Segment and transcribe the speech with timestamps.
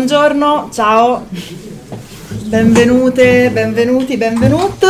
[0.00, 1.26] Buongiorno, ciao,
[2.46, 4.86] benvenute, benvenuti, benvenute.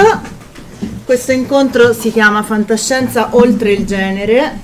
[1.04, 4.60] Questo incontro si chiama Fantascienza oltre il genere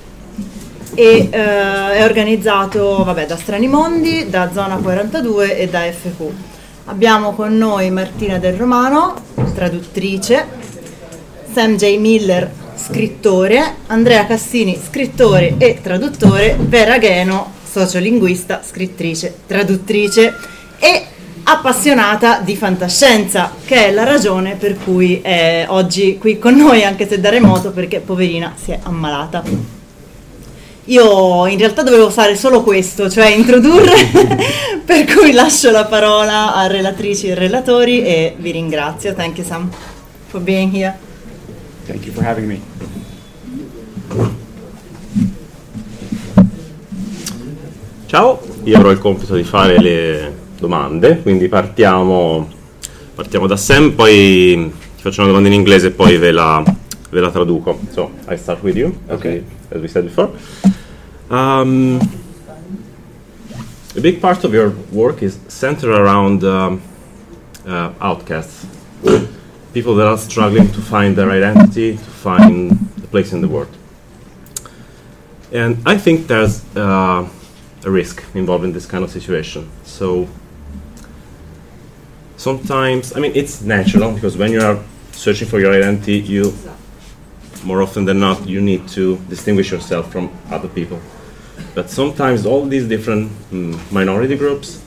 [0.94, 6.30] e eh, è organizzato vabbè, da Strani Mondi, da Zona 42 e da FQ.
[6.84, 9.16] Abbiamo con noi Martina Del Romano,
[9.52, 10.46] traduttrice,
[11.52, 11.96] Sam J.
[11.96, 20.34] Miller, scrittore, Andrea Cassini, scrittore e traduttore, Vera Gheno, sociolinguista, scrittrice, traduttrice
[20.78, 21.06] e
[21.44, 27.06] appassionata di fantascienza, che è la ragione per cui è oggi qui con noi, anche
[27.06, 29.44] se da remoto, perché poverina si è ammalata.
[30.88, 33.92] Io in realtà dovevo fare solo questo, cioè introdurre,
[34.84, 39.14] per cui lascio la parola a relatrici e relatori e vi ringrazio.
[39.14, 39.70] Thank you Sam
[40.28, 40.96] for being here.
[41.86, 44.44] Thank you for having me.
[48.16, 52.48] Ciao, io avrò il compito di fare le domande, quindi partiamo,
[53.14, 56.64] partiamo da Sam, poi ti faccio una domanda in inglese e poi ve la,
[57.10, 57.78] ve la traduco.
[57.92, 59.44] So, I start with you, as, Okay.
[59.68, 60.30] we, as we said before.
[61.28, 61.98] Um,
[63.94, 66.80] a big part of your work is centered around um,
[67.66, 68.64] uh, outcasts,
[69.74, 73.76] people that are struggling to find their identity, to find a place in the world.
[75.52, 77.28] And I think there's uh,
[77.86, 79.70] a risk involved in this kind of situation.
[79.84, 80.28] So
[82.36, 84.78] sometimes, I mean, it's natural because when you are
[85.12, 86.52] searching for your identity, you
[87.64, 91.00] more often than not you need to distinguish yourself from other people.
[91.74, 94.82] But sometimes all these different mm, minority groups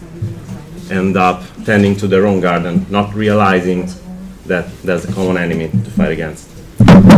[0.92, 3.90] end up tending to their own garden, not realizing
[4.46, 6.48] that there's a common enemy to fight against.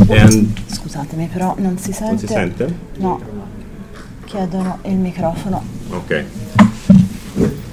[0.09, 2.09] And Scusatemi, però non si sente.
[2.09, 2.73] non si sente?
[2.97, 3.21] No,
[4.31, 5.61] chiedono il microfono.
[5.91, 6.25] Okay.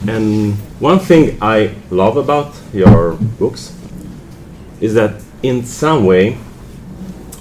[0.07, 3.73] And one thing I love about your books
[4.81, 6.37] is that in some way,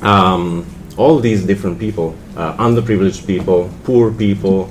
[0.02, 0.66] um,
[0.98, 4.70] all these different people, uh, underprivileged people, poor people,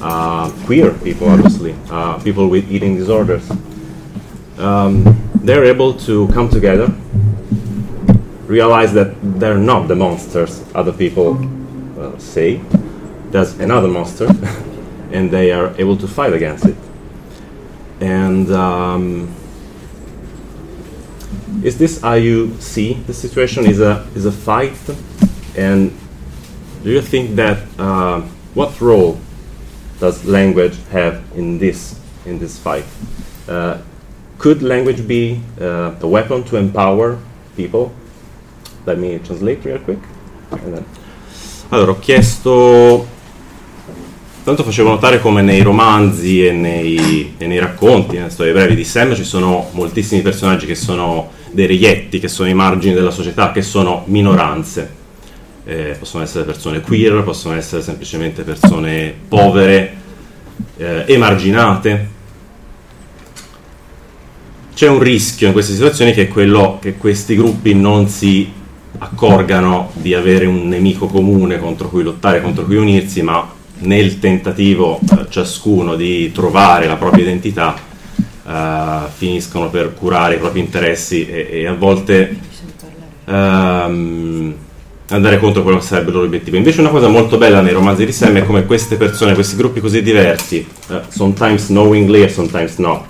[0.00, 3.50] uh, queer people, obviously, uh, people with eating disorders,
[4.58, 5.04] um,
[5.44, 6.88] they're able to come together,
[8.46, 11.36] realize that they're not the monsters other people
[11.98, 12.60] uh, say,
[13.32, 14.26] there's another monster,
[15.12, 16.76] and they are able to fight against it.
[18.00, 19.34] And um,
[21.64, 23.66] is this how you see the situation?
[23.66, 24.78] Is a is a fight,
[25.56, 25.92] and
[26.84, 28.20] do you think that uh,
[28.54, 29.18] what role
[29.98, 32.84] does language have in this in this fight?
[33.48, 33.78] Uh,
[34.38, 37.18] could language be uh, a weapon to empower
[37.56, 37.92] people?
[38.84, 40.00] Let me translate real quick.
[41.70, 43.06] Allora, ho chiesto
[44.44, 48.82] Tanto facevo notare come nei romanzi e nei, e nei racconti, nelle storie brevi di
[48.82, 53.52] Sam, ci sono moltissimi personaggi che sono dei reietti, che sono i margini della società,
[53.52, 55.00] che sono minoranze.
[55.64, 59.94] Eh, possono essere persone queer, possono essere semplicemente persone povere,
[60.76, 62.08] eh, emarginate.
[64.74, 68.50] C'è un rischio in queste situazioni che è quello che questi gruppi non si
[68.98, 74.98] accorgano di avere un nemico comune contro cui lottare, contro cui unirsi, ma nel tentativo
[75.00, 77.76] eh, ciascuno di trovare la propria identità
[78.46, 82.36] eh, finiscono per curare i propri interessi e, e a volte
[83.24, 84.54] ehm,
[85.08, 86.56] andare contro quello che sarebbe il loro obiettivo.
[86.56, 89.80] Invece una cosa molto bella nei romanzi di Sam è come queste persone, questi gruppi
[89.80, 93.04] così diversi, uh, sometimes knowingly e sometimes not,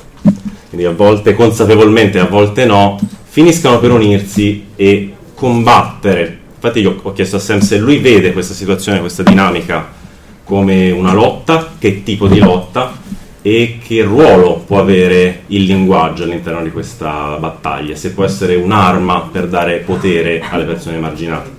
[0.69, 6.41] quindi a volte consapevolmente, a volte no, finiscano per unirsi e combattere.
[6.55, 10.01] Infatti io ho chiesto a Sam se lui vede questa situazione, questa dinamica
[10.45, 13.01] come una lotta, che tipo di lotta
[13.43, 19.29] e che ruolo può avere il linguaggio all'interno di questa battaglia, se può essere un'arma
[19.33, 21.51] per dare potere alle persone emarginate.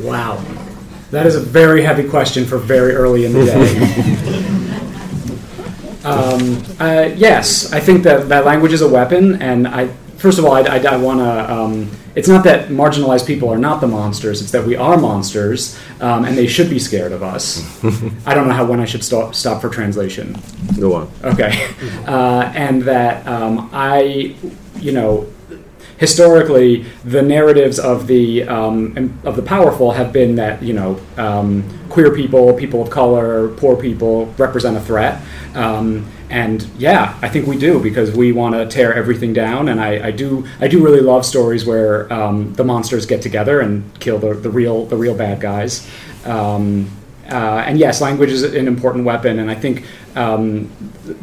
[0.00, 0.38] Wow.
[1.10, 3.76] That is a very heavy question for very early in the day.
[6.04, 9.88] um, uh, yes, I think that, that language is a weapon, and I
[10.26, 11.52] first of all, I, I, I want to.
[11.52, 15.78] Um, it's not that marginalized people are not the monsters; it's that we are monsters,
[16.00, 17.62] um, and they should be scared of us.
[18.26, 20.36] I don't know how when I should stop stop for translation.
[20.80, 21.12] Go on.
[21.22, 21.72] Okay,
[22.08, 24.34] uh, and that um, I,
[24.80, 25.28] you know,
[25.98, 31.62] historically, the narratives of the um, of the powerful have been that you know um,
[31.88, 35.22] queer people, people of color, poor people represent a threat.
[35.54, 39.68] Um, and yeah, I think we do because we want to tear everything down.
[39.68, 43.60] And I, I, do I do really love stories where um, the monsters get together
[43.60, 45.88] and kill the, the real the real bad guys.
[46.24, 46.90] Um,
[47.30, 49.84] uh, and yes, language is an important weapon, and I think
[50.14, 50.70] um,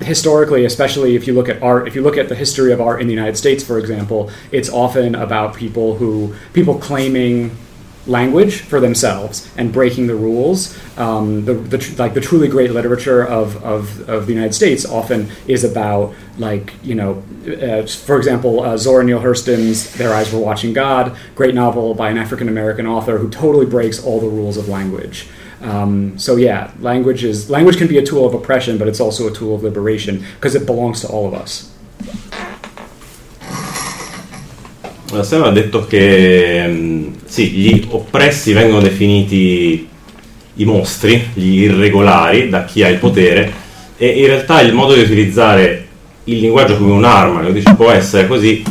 [0.02, 3.00] historically, especially if you look at art, if you look at the history of art
[3.00, 7.56] in the United States, for example, it's often about people who people claiming
[8.06, 10.78] language for themselves and breaking the rules.
[10.98, 14.86] Um, the, the tr- like the truly great literature of, of, of the United States
[14.86, 20.34] often is about like you know, uh, for example, uh, Zora Neale Hurston's "Their Eyes
[20.34, 24.30] Were Watching God," great novel by an African American author who totally breaks all the
[24.30, 25.28] rules of language.
[25.62, 29.28] Um, so yeah, language is language can be a tool of oppression, but it's also
[29.28, 31.73] a tool of liberation because it belongs to all of us.
[35.22, 39.88] Sam ha detto che mm, sì, gli oppressi vengono definiti
[40.56, 43.52] i mostri, gli irregolari, da chi ha il potere,
[43.98, 45.88] e in realtà il modo di utilizzare
[46.26, 48.64] il linguaggio come un'arma, lo dice, può essere così,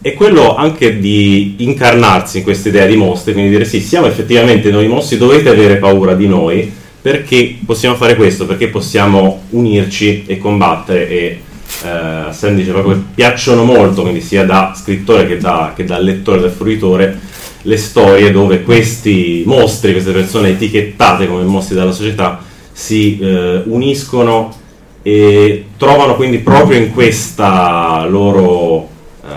[0.00, 4.70] è quello anche di incarnarsi in questa idea di mostri, quindi dire sì, siamo effettivamente
[4.70, 10.38] noi mostri, dovete avere paura di noi, perché possiamo fare questo, perché possiamo unirci e
[10.38, 11.40] combattere e
[11.84, 15.98] eh, Sam dice proprio che piacciono molto, quindi sia da scrittore che da, che da
[15.98, 17.18] lettore, da fruitore,
[17.62, 22.40] le storie dove questi mostri, queste persone etichettate come mostri dalla società,
[22.72, 24.54] si eh, uniscono
[25.02, 28.88] e trovano quindi proprio in questa loro
[29.24, 29.28] eh,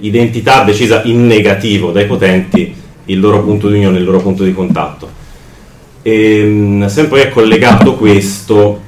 [0.00, 2.74] identità decisa in negativo dai potenti
[3.06, 5.20] il loro punto di unione, il loro punto di contatto.
[6.02, 8.80] E, Sam poi è collegato questo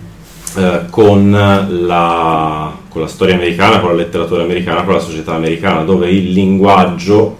[0.57, 5.83] eh, con la con la storia americana, con la letteratura americana, con la società americana,
[5.83, 7.39] dove il linguaggio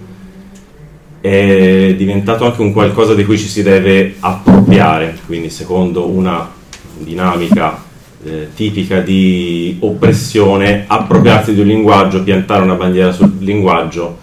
[1.21, 6.51] è diventato anche un qualcosa di cui ci si deve appropriare, quindi secondo una
[6.99, 7.81] dinamica
[8.25, 14.19] eh, tipica di oppressione, appropriarsi di un linguaggio, piantare una bandiera sul linguaggio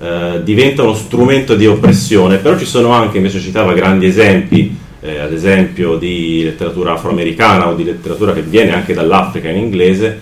[0.00, 5.18] eh, diventa uno strumento di oppressione, però ci sono anche, invece citava grandi esempi, eh,
[5.18, 10.20] ad esempio di letteratura afroamericana o di letteratura che viene anche dall'Africa in inglese,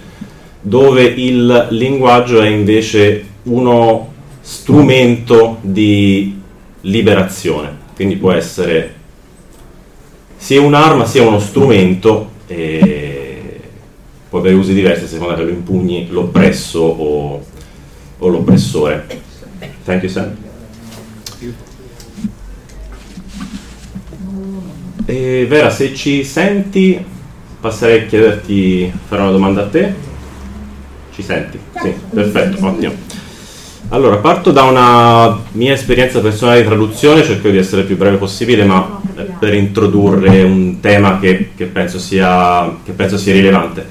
[0.60, 6.40] dove il linguaggio è invece uno strumento di
[6.82, 8.94] liberazione, quindi può essere
[10.36, 13.60] sia un'arma sia uno strumento e
[14.30, 17.44] può avere usi diversi a seconda che lo impugni l'oppresso o,
[18.18, 19.06] o l'oppressore.
[19.84, 20.49] Thank you, Sam.
[25.10, 27.04] E Vera, se ci senti,
[27.60, 29.92] passerei a chiederti, fare una domanda a te.
[31.12, 31.58] Ci senti?
[31.82, 32.92] Sì, perfetto, ottimo.
[33.88, 38.18] Allora, parto da una mia esperienza personale di traduzione, cerco di essere il più breve
[38.18, 39.00] possibile, ma
[39.36, 43.84] per introdurre un tema che, che, penso, sia, che penso sia rilevante.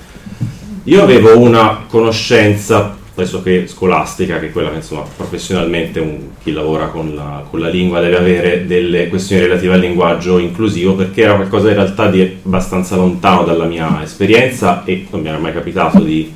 [0.86, 6.88] Io avevo una conoscenza pressoché scolastica, che è quella che insomma, professionalmente un, chi lavora
[6.88, 11.36] con la, con la, lingua deve avere delle questioni relative al linguaggio inclusivo, perché era
[11.36, 16.00] qualcosa in realtà di abbastanza lontano dalla mia esperienza e non mi era mai capitato
[16.00, 16.34] di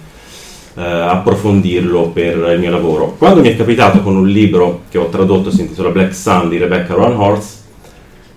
[0.76, 3.16] eh, approfondirlo per il mio lavoro.
[3.18, 6.58] Quando mi è capitato con un libro che ho tradotto, si intitola Black Sun di
[6.58, 7.62] Rebecca Ron Horst,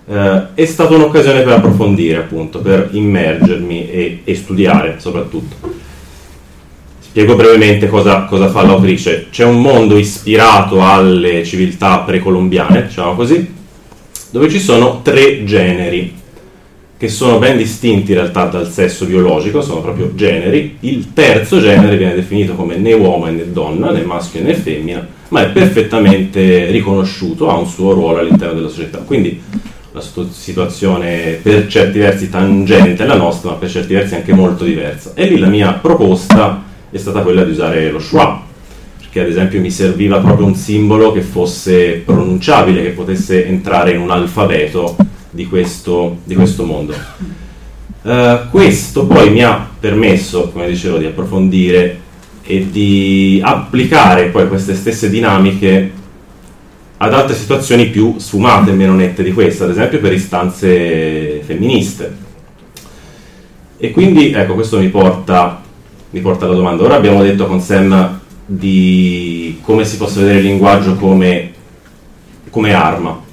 [0.07, 5.85] eh, è stata un'occasione per approfondire, appunto, per immergermi e, e studiare soprattutto.
[7.17, 9.29] Spiego brevemente cosa, cosa, fa l'autrice.
[9.31, 13.53] C'è un mondo ispirato alle civiltà precolombiane, diciamo così,
[14.29, 16.13] dove ci sono tre generi
[16.95, 20.77] che sono ben distinti in realtà dal sesso biologico, sono proprio generi.
[20.81, 25.41] Il terzo genere viene definito come né uomo né donna, né maschio né femmina, ma
[25.41, 28.99] è perfettamente riconosciuto, ha un suo ruolo all'interno della società.
[28.99, 29.41] Quindi
[29.91, 35.13] la situazione per certi versi tangente alla nostra, ma per certi versi anche molto diversa.
[35.15, 38.43] E lì la mia proposta è stata quella di usare lo schwa,
[38.97, 43.99] perché ad esempio mi serviva proprio un simbolo che fosse pronunciabile, che potesse entrare in
[43.99, 44.95] un alfabeto
[45.29, 46.93] di questo, di questo mondo.
[48.01, 51.99] Uh, questo poi mi ha permesso, come dicevo, di approfondire
[52.43, 55.91] e di applicare poi queste stesse dinamiche
[56.97, 62.15] ad altre situazioni più sfumate meno nette di questa, ad esempio per istanze femministe.
[63.77, 65.61] E quindi, ecco, questo mi porta,
[66.17, 66.83] mi porta alla domanda.
[66.83, 71.51] Ora abbiamo detto con Sam di come si possa vedere il linguaggio come,
[72.49, 73.23] come arma.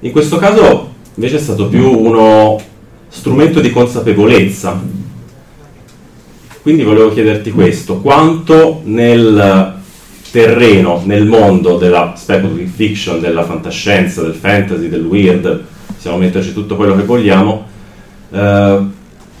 [0.00, 2.60] In questo caso invece è stato più uno
[3.08, 4.80] strumento di consapevolezza.
[6.60, 9.74] Quindi volevo chiederti questo, quanto nel
[10.30, 16.74] terreno, nel mondo della speculative fiction, della fantascienza, del fantasy, del weird, possiamo metterci tutto
[16.76, 17.66] quello che vogliamo,
[18.30, 18.78] eh,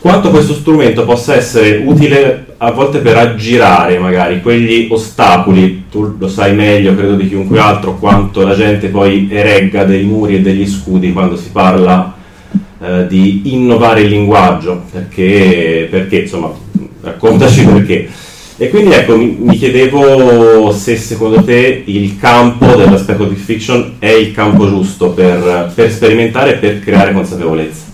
[0.04, 6.28] quanto questo strumento possa essere utile a volte per aggirare magari quegli ostacoli, tu lo
[6.28, 10.66] sai meglio credo di chiunque altro, quanto la gente poi eregga dei muri e degli
[10.66, 12.14] scudi quando si parla
[12.82, 16.52] eh, di innovare il linguaggio, perché, perché insomma,
[17.00, 18.06] raccontaci perché.
[18.58, 24.10] E quindi ecco, mi, mi, chiedevo se secondo te il campo dell'aspetto di fiction è
[24.10, 27.93] il campo giusto per, per sperimentare e per creare consapevolezza.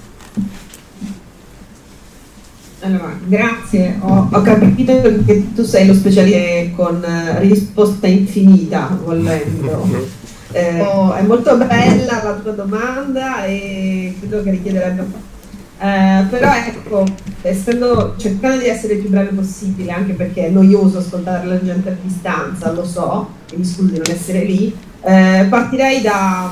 [2.80, 10.18] Allora, grazie, ho, ho, capito che tu sei lo specialista con uh, risposta infinita, volendo.
[10.52, 15.06] Eh, oh, è molto bella la tua domanda e credo che richiederebbe
[15.82, 17.06] eh, però ecco,
[17.40, 21.88] essendo, cercando di essere il più breve possibile, anche perché è noioso ascoltare la gente
[21.88, 26.50] a distanza, lo so, e mi scuso di non essere lì, eh, partirei da,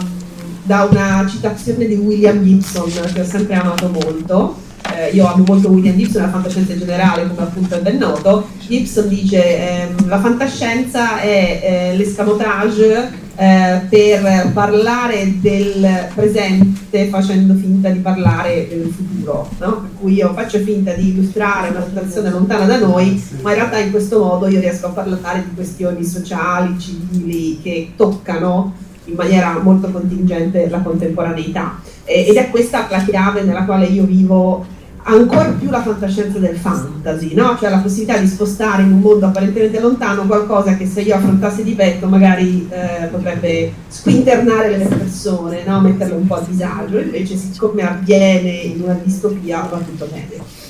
[0.63, 4.57] da, una citazione di William Gibson che ho sempre amato molto,
[4.95, 8.49] eh, io amo molto William Gibson, la fantascienza in generale, come appunto è ben noto.
[8.67, 17.89] Gibson dice ehm, la fantascienza è eh, l'escamotage eh, per parlare del presente facendo finta
[17.89, 19.81] di parlare del futuro, no?
[19.81, 23.79] per cui io faccio finta di illustrare una situazione lontana da noi, ma in realtà
[23.79, 29.59] in questo modo io riesco a parlare di questioni sociali, civili che toccano in maniera
[29.63, 31.81] molto contingente la contemporaneità.
[32.05, 34.65] ed è questa la chiave nella quale io vivo
[35.09, 37.57] ancora più la fantascienza del fantasy, no?
[37.59, 41.63] cioè la possibilità di spostare in un mondo apparentemente lontano qualcosa che se io affrontassi
[41.63, 45.81] di petto magari eh, potrebbe squinternare le persone, no?
[45.81, 50.67] metterle un po' a disagio, invece siccome avviene in una distopia va tutto bene.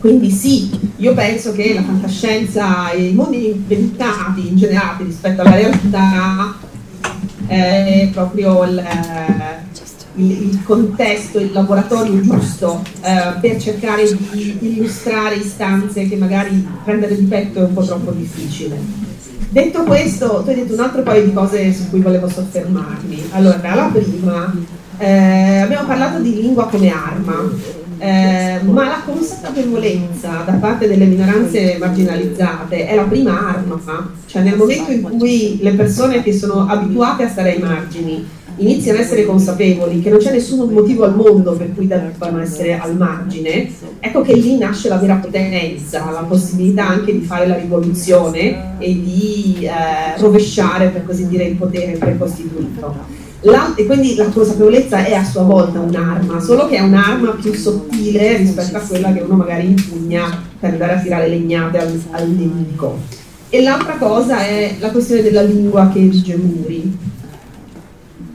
[0.00, 6.70] Quindi sì, io penso che la fantascienza e i mondi inventati, ingenerati rispetto alla realtà
[7.52, 8.82] è proprio il,
[10.14, 17.16] il, il, contesto, il laboratorio giusto eh, per cercare di illustrare istanze che magari prendere
[17.16, 19.10] di petto è un po' troppo difficile.
[19.50, 23.28] Detto questo, tu hai detto un altro paio di cose su cui volevo soffermarmi.
[23.32, 24.54] Allora, la prima,
[24.96, 27.50] eh, abbiamo parlato di lingua come arma,
[28.02, 33.80] eh, ma la consapevolezza da parte delle minoranze marginalizzate è la prima arma,
[34.26, 38.98] cioè nel momento in cui le persone che sono abituate a stare ai margini iniziano
[38.98, 42.96] a essere consapevoli che non c'è nessun motivo al mondo per cui debbano essere al
[42.96, 48.78] margine, ecco che lì nasce la vera potenza, la possibilità anche di fare la rivoluzione
[48.78, 53.20] e di eh, rovesciare, per così dire, il potere precostituito.
[53.44, 57.52] La, e quindi la consapevolezza è a sua volta un'arma, solo che è un'arma più
[57.52, 62.28] sottile rispetto a quella che uno magari impugna per andare a tirare legnate al, al
[62.28, 62.98] nemico.
[63.48, 67.01] E l'altra cosa è la questione della lingua che erige muri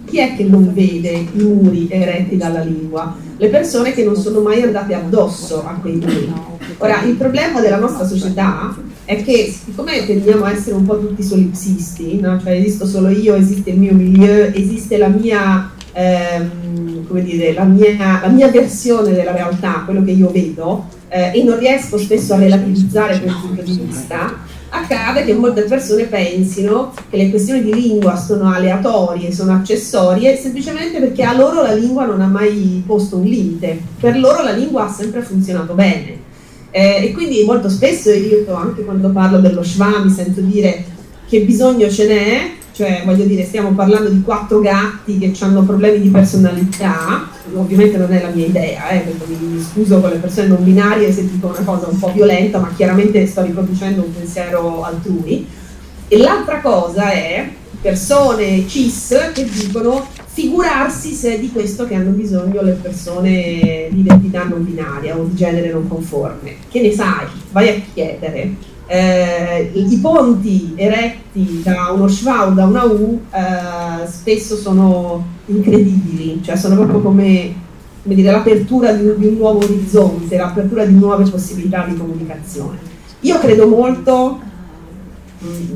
[0.08, 3.16] chi è che non vede i muri eretti dalla lingua?
[3.36, 6.34] Le persone che non sono mai andate addosso a quei muri.
[6.78, 11.22] Ora, il problema della nostra società è che siccome tendiamo a essere un po' tutti
[11.22, 12.40] solipsisti, no?
[12.42, 18.20] cioè esisto solo io, esiste il mio milieu, esiste la mia, ehm, dire, la mia,
[18.22, 22.38] la mia, versione della realtà, quello che io vedo, eh, e non riesco spesso a
[22.38, 28.16] relativizzare quel punto di vista, accade che molte persone pensino che le questioni di lingua
[28.18, 33.24] sono aleatorie, sono accessorie, semplicemente perché a loro la lingua non ha mai posto un
[33.24, 36.26] limite, per loro la lingua ha sempre funzionato bene.
[36.72, 40.84] Eh, e quindi molto spesso io anche quando parlo dello schwa mi sento dire
[41.28, 46.00] che bisogno ce n'è, cioè voglio dire stiamo parlando di quattro gatti che hanno problemi
[46.00, 50.64] di personalità, ovviamente non è la mia idea, eh, mi scuso con le persone non
[50.64, 55.48] binarie se dico una cosa un po' violenta, ma chiaramente sto riproducendo un pensiero altrui.
[56.08, 57.50] E l'altra cosa è
[57.82, 64.02] persone cis che dicono figurarsi se è di questo che hanno bisogno le persone di
[64.02, 66.58] identità non binaria o di genere non conforme.
[66.70, 67.26] Che ne sai?
[67.52, 74.08] Vai a chiedere eh, i ponti eretti da uno schwa o da una U eh,
[74.08, 77.54] spesso sono incredibili, cioè sono proprio come,
[78.02, 82.78] come dire, l'apertura di, di, un nuovo orizzonte, l'apertura di nuove possibilità di comunicazione.
[83.22, 84.40] Io credo molto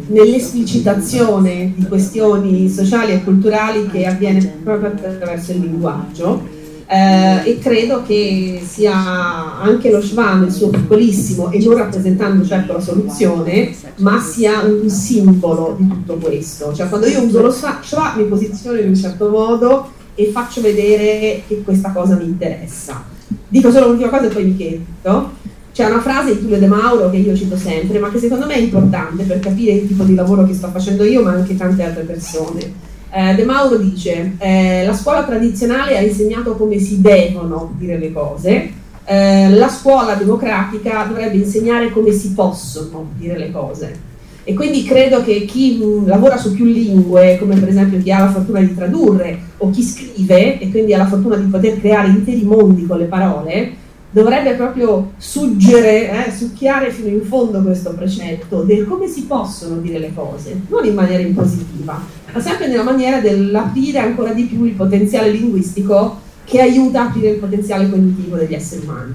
[0.07, 6.59] nell'esplicitazione di questioni sociali e culturali che avviene proprio attraverso il linguaggio
[6.91, 12.73] eh, e credo che sia anche lo Schwa nel suo piccolissimo e non rappresentando certo
[12.73, 16.73] la soluzione, ma sia un simbolo di tutto questo.
[16.73, 21.43] Cioè quando io uso lo Schwa mi posiziono in un certo modo e faccio vedere
[21.47, 23.01] che questa cosa mi interessa.
[23.47, 25.39] Dico solo l'ultima cosa e poi mi chiedo.
[25.71, 28.55] C'è una frase di Tullio De Mauro che io cito sempre, ma che secondo me
[28.55, 31.83] è importante per capire il tipo di lavoro che sto facendo io, ma anche tante
[31.83, 37.73] altre persone eh, De Mauro dice eh, la scuola tradizionale ha insegnato come si devono
[37.77, 38.71] dire le cose,
[39.05, 44.09] eh, la scuola democratica dovrebbe insegnare come si possono dire le cose.
[44.43, 48.19] E quindi credo che chi mh, lavora su più lingue, come per esempio chi ha
[48.19, 52.07] la fortuna di tradurre o chi scrive e quindi ha la fortuna di poter creare
[52.07, 53.71] interi mondi con le parole,
[54.11, 59.99] dovrebbe proprio suggere, eh, succhiare fino in fondo questo precetto del come si possono dire
[59.99, 61.99] le cose, non in maniera impositiva,
[62.33, 67.29] ma sempre nella maniera dell'aprire ancora di più il potenziale linguistico che aiuta a aprire
[67.29, 69.13] il potenziale cognitivo degli esseri umani.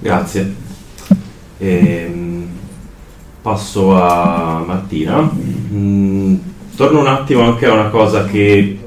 [0.00, 0.54] Grazie.
[1.58, 2.46] Ehm,
[3.40, 5.30] passo a Martina.
[5.72, 6.34] Mm,
[6.76, 8.81] torno un attimo anche a una cosa che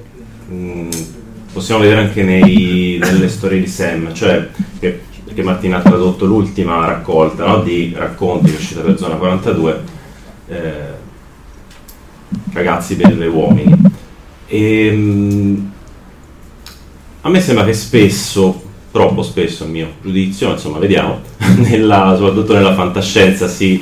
[1.55, 6.85] possiamo vedere anche nei, nelle storie di Sam, cioè che, perché Martina ha tradotto l'ultima
[6.85, 9.81] raccolta no, di racconti che è uscita per Zona 42,
[10.49, 10.69] eh,
[12.51, 13.73] ragazzi per e uomini.
[14.47, 15.71] E, ehm,
[17.21, 21.21] a me sembra che spesso, troppo spesso a mio giudizio, insomma vediamo,
[21.55, 23.81] nella, soprattutto nella fantascienza si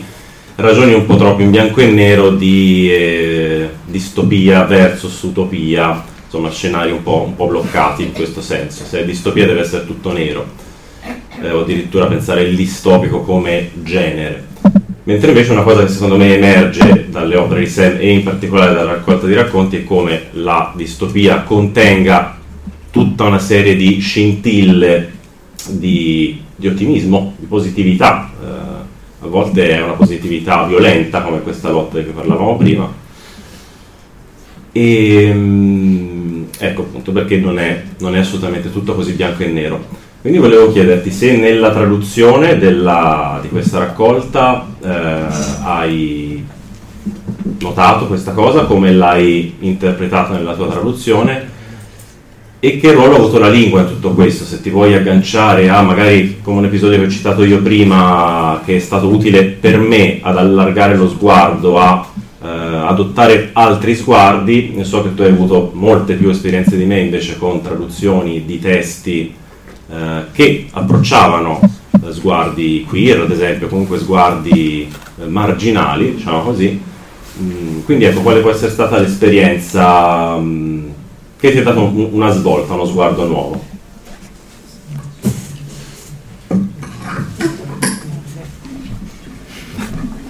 [0.58, 6.92] ragioni un po' troppo in bianco e nero di eh, distopia versus utopia insomma, scenari
[6.92, 8.86] un po', un po', bloccati in questo senso.
[8.86, 10.46] Se è distopia deve essere tutto nero,
[11.40, 14.52] eh, o addirittura pensare il distopico come genere.
[15.04, 18.74] Mentre invece una cosa che secondo me emerge dalle opere di Sam e in particolare
[18.74, 22.40] dalla raccolta di racconti è come la distopia contenga
[22.90, 25.12] tutta una serie di scintille
[25.70, 28.32] di, di ottimismo, di positività.
[28.42, 33.02] Eh, a volte è una positività violenta, come questa lotta di cui parlavamo prima.
[34.72, 36.03] E, um,
[36.58, 39.86] Ecco appunto perché non è, non è assolutamente tutto così bianco e nero.
[40.22, 45.26] Quindi volevo chiederti se nella traduzione della, di questa raccolta eh,
[45.64, 46.46] hai
[47.60, 51.52] notato questa cosa, come l'hai interpretata nella tua traduzione
[52.60, 55.82] e che ruolo ha avuto la lingua in tutto questo, se ti vuoi agganciare a
[55.82, 60.20] magari come un episodio che ho citato io prima che è stato utile per me
[60.22, 62.08] ad allargare lo sguardo a
[62.88, 64.80] adottare altri sguardi.
[64.84, 69.34] So che tu hai avuto molte più esperienze di me invece con traduzioni di testi
[69.90, 71.60] eh, che approcciavano
[72.04, 76.82] eh, sguardi queer, ad esempio, comunque sguardi eh, marginali, diciamo così.
[77.42, 80.90] Mm, quindi ecco, quale può essere stata l'esperienza mm,
[81.40, 83.72] che ti ha dato un, una svolta, uno sguardo nuovo?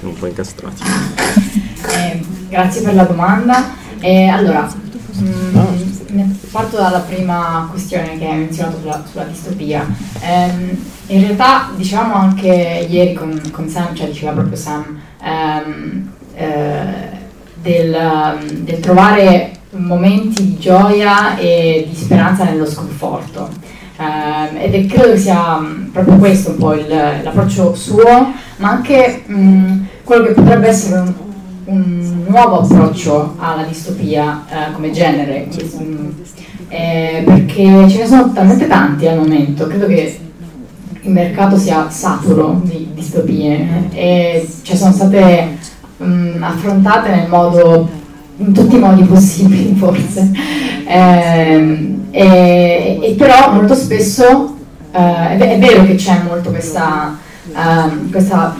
[0.01, 1.22] Un po' incastrati.
[2.53, 3.71] Grazie per la domanda.
[3.99, 4.69] Eh, allora,
[5.11, 5.57] mh,
[6.11, 9.83] mm, parto dalla prima questione che hai menzionato sulla, sulla distopia.
[10.19, 17.09] Eh, in realtà diciamo anche ieri con, con, Sam, cioè diceva proprio Sam, ehm, eh,
[17.55, 23.49] del, del trovare momenti di gioia e di speranza nello sconforto.
[23.97, 28.69] Uh, ed è, credo che sia um, proprio questo un po' il, l'approccio suo, ma
[28.69, 31.13] anche um, quello che potrebbe essere un,
[31.65, 35.47] un nuovo approccio alla distopia eh, come genere,
[36.67, 40.19] eh, perché ce ne sono talmente tanti al momento, credo che
[41.01, 45.57] il mercato sia saturo di distopie e ci sono state
[45.97, 47.89] mh, affrontate nel modo,
[48.37, 50.31] in tutti i modi possibili forse,
[50.85, 54.55] eh, e, e, però molto spesso
[54.91, 57.17] eh, è, è, vero che c'è molto questa,
[57.53, 58.55] ehm, questa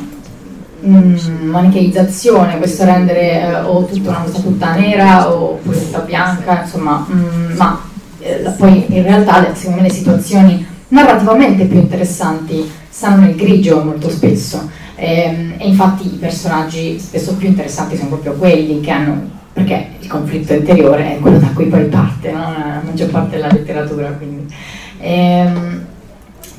[0.86, 7.06] mm, manicheizzazione, questo rendere eh, o tutta una cosa tutta nera o tutta bianca, insomma,
[7.12, 7.82] mm, ma
[8.20, 14.10] eh, poi in realtà secondo me le situazioni narrativamente più interessanti stanno nel grigio molto
[14.10, 19.32] spesso e, ehm, e infatti i personaggi spesso più interessanti sono proprio quelli che hanno
[19.52, 22.40] perché il conflitto interiore è quello da cui poi parte no?
[22.40, 24.54] la maggior parte della letteratura quindi,
[25.00, 25.83] e, ehm,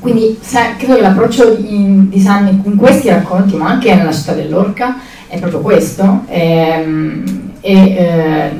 [0.04, 4.98] quindi se, credo che l'approccio in design in questi racconti ma anche nella città dell'orca
[5.28, 6.24] è proprio questo.
[6.26, 8.50] E, ehm, e eh,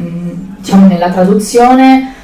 [0.56, 2.14] diciamo nella traduzione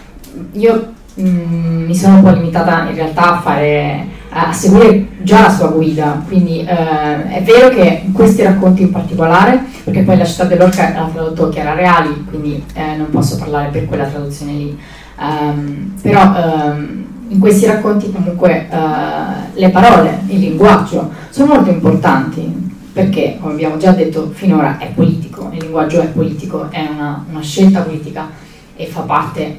[0.52, 5.42] io mh, mm, mi sono un po' limitata in realtà a fare a seguire già
[5.42, 10.24] la sua guida, quindi eh, è vero che questi racconti in particolare, perché poi la
[10.24, 14.78] città dell'orca l'ha tradotto Chiara Reali, quindi eh, non posso parlare per quella traduzione lì,
[15.18, 22.70] um, però um, in questi racconti comunque uh, le parole, il linguaggio sono molto importanti,
[22.92, 27.42] perché come abbiamo già detto finora è politico, il linguaggio è politico, è una, una
[27.42, 28.28] scelta politica
[28.76, 29.58] e fa parte,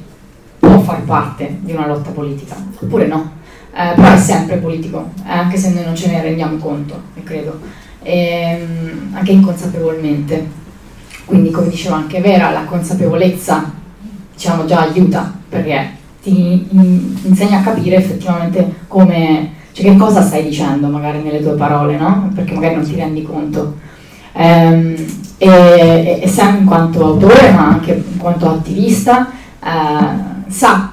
[0.60, 3.40] può far parte di una lotta politica, oppure no
[3.74, 7.60] eh, però è sempre politico, eh, anche se noi non ce ne rendiamo conto, credo,
[8.04, 10.60] e, ehm, anche inconsapevolmente.
[11.26, 13.72] Quindi, come diceva anche Vera, la consapevolezza
[14.34, 20.44] diciamo, già aiuta perché ti in, insegna a capire effettivamente come, cioè che cosa stai
[20.44, 22.32] dicendo magari nelle tue parole, no?
[22.34, 23.78] Perché magari non ti rendi conto.
[24.34, 24.96] Ehm,
[25.38, 29.30] e, e Sam in quanto autore, ma anche in quanto attivista,
[29.64, 30.92] eh, sa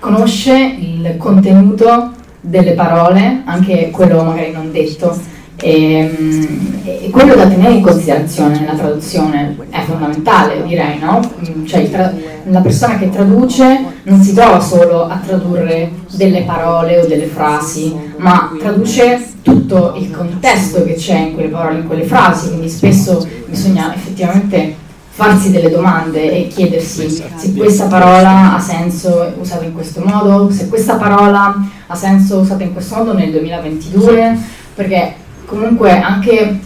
[0.00, 2.10] conosce il contenuto
[2.40, 5.16] delle parole, anche quello magari non detto,
[5.64, 11.20] e, ehm, e, quello da tenere in considerazione nella traduzione è fondamentale, direi, no?
[11.48, 12.12] Mm, cioè tra-
[12.44, 17.96] la persona che traduce non si trova solo a tradurre delle parole o delle frasi,
[18.18, 23.26] ma traduce tutto il contesto che c'è in quelle parole, in quelle frasi, quindi spesso
[23.46, 30.02] bisogna effettivamente farsi delle domande e chiedersi se questa parola ha senso usata in questo
[30.04, 34.38] modo, se questa parola ha senso usata in questo modo nel 2022,
[34.74, 36.60] perché comunque anche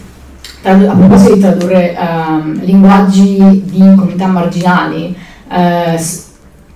[0.63, 5.15] a proposito di tradurre um, linguaggi di comunità marginali,
[5.47, 6.01] uh,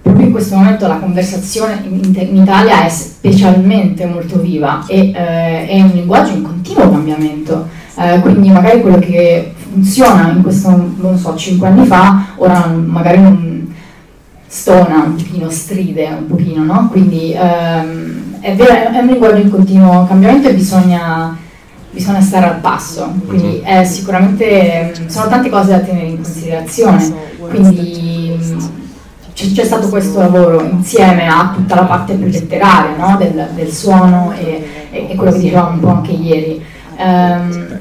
[0.02, 5.70] proprio in questo momento la conversazione in, in, Italia è specialmente molto viva e uh,
[5.70, 11.18] è un linguaggio in continuo cambiamento, uh, quindi magari quello che funziona in questo, non
[11.18, 13.74] so, 5 anni fa, ora magari non
[14.54, 16.88] stona un pochino, stride un pochino, no?
[16.92, 21.36] Quindi ehm, è, vero, è un linguaggio in continuo cambiamento e bisogna,
[21.94, 23.66] bisogna stare al passo, quindi mhm.
[23.66, 28.72] è sicuramente, sono tante cose da tenere in considerazione, quindi
[29.34, 33.18] c'è, c'è stato questo lavoro insieme a tutta la parte più letteraria no?
[33.18, 36.64] del, del, suono e, e, e, quello che dicevamo un po' anche ieri.
[36.98, 37.80] Um,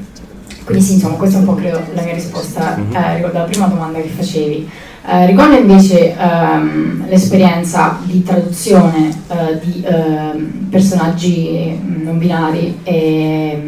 [0.64, 2.94] quindi sì, insomma, questa è un po' credo la mia risposta mhm.
[2.94, 4.70] eh, riguardo alla prima domanda che facevi.
[5.04, 13.60] Eh, riguardo invece ehm, l'esperienza di traduzione eh, di ehm, personaggi non binari e,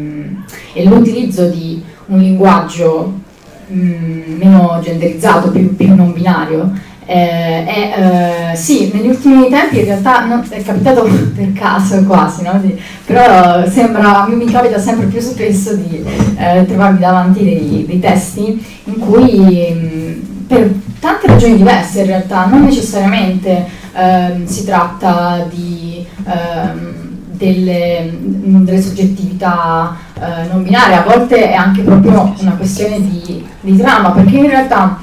[0.71, 3.19] e, l'utilizzo di un linguaggio
[3.67, 6.71] mh, mm, meno genderizzato, più, più non binario,
[7.05, 11.03] eh, eh, sì, negli ultimi tempi in realtà no, è capitato
[11.35, 12.59] per caso quasi, no?
[12.61, 16.01] di, però sembra, mi capita sempre più spesso di
[16.37, 20.73] eh, trovarmi davanti dei, dei, testi in cui mh, per
[21.05, 23.63] tante ragioni diverse in realtà, non necessariamente
[23.93, 27.03] ehm, si tratta di ehm,
[27.35, 33.77] delle, delle, soggettività eh, non binarie, a volte è anche proprio una questione di, di
[33.77, 34.97] trama, perché in realtà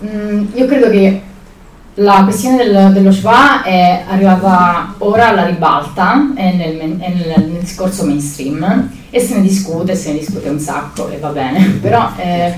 [0.00, 1.22] mh, io credo che
[1.98, 7.58] la questione del, dello schwa è arrivata ora alla ribalta, è nel, è nel, nel,
[7.60, 12.10] discorso mainstream e se ne discute, se ne discute un sacco e va bene, però
[12.16, 12.54] eh,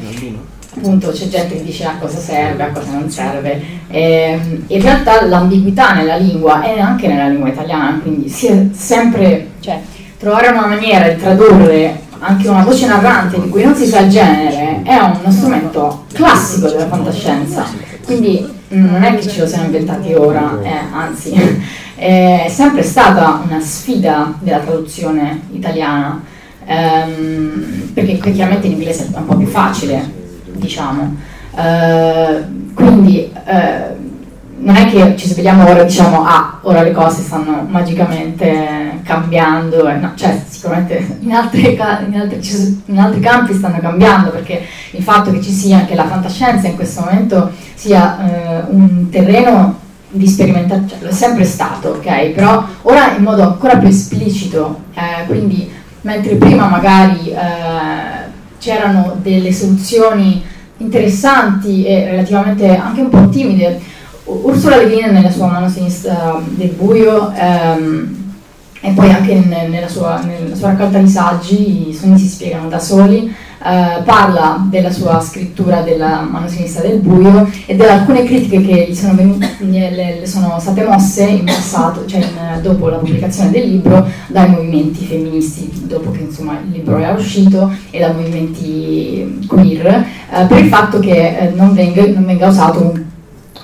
[0.78, 3.60] appunto c'è gente che dice a cosa serve, a cosa non serve.
[3.88, 9.50] E, in realtà l'ambiguità nella lingua e anche nella lingua italiana, quindi si è sempre,
[9.60, 9.80] cioè,
[10.18, 14.10] trovare una maniera di tradurre anche una voce narrante di cui non si sa il
[14.10, 17.64] genere è uno strumento classico della fantascienza.
[18.04, 21.32] Quindi non è che ce lo siamo inventati ora, eh, anzi
[21.94, 26.20] è sempre stata una sfida della traduzione italiana,
[26.64, 30.17] ehm, perché chiaramente in inglese è un po' più facile,
[30.58, 31.16] diciamo.
[31.56, 32.44] Eh,
[32.74, 33.96] quindi eh,
[34.60, 39.88] non è che ci svegliamo ora e diciamo ah, ora le cose stanno magicamente cambiando,
[39.88, 45.02] eh, no, cioè sicuramente in, altre, in, altri, in, altri, campi stanno cambiando perché il
[45.02, 50.26] fatto che ci sia, che la fantascienza in questo momento sia eh, un terreno di
[50.26, 52.30] sperimentazione, cioè, è sempre stato, ok?
[52.30, 55.70] Però ora in modo ancora più esplicito, eh, quindi
[56.02, 58.26] mentre prima magari eh,
[58.58, 60.44] c'erano delle soluzioni
[60.78, 63.80] interessanti e relativamente anche un po' timide.
[64.24, 68.16] Ursula Le Guin nella sua mano sinistra del buio ehm,
[68.80, 72.78] e poi anche nella sua, nella sua raccolta di saggi, i sogni si spiegano da
[72.78, 78.60] soli, eh, parla della sua scrittura della mano sinistra del buio e di alcune critiche
[78.62, 82.98] che gli sono, venute, le, le sono state mosse in passato, cioè in, dopo la
[82.98, 88.14] pubblicazione del libro, dai movimenti femministi, dopo che insomma, il libro era uscito, e dai
[88.14, 92.94] movimenti queer, eh, per il fatto che eh, non, venga, non, venga, usato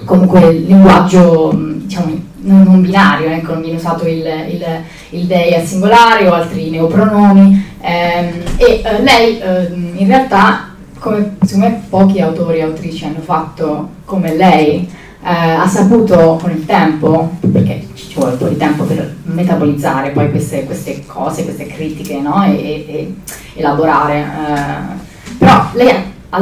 [0.05, 4.65] comunque il linguaggio diciamo, non, binario, ecco, non viene usato il, il,
[5.11, 11.81] il dei al singolare o altri neopronomi e eh, lei eh, in realtà come secondo
[11.91, 14.89] pochi autori e autrici hanno fatto come lei
[15.23, 20.11] eh, ha saputo con il tempo, perché ci vuole un po' di tempo per metabolizzare
[20.11, 22.43] poi queste, queste cose, queste critiche no?
[22.45, 23.15] e, e,
[23.55, 25.89] elaborare, eh, però lei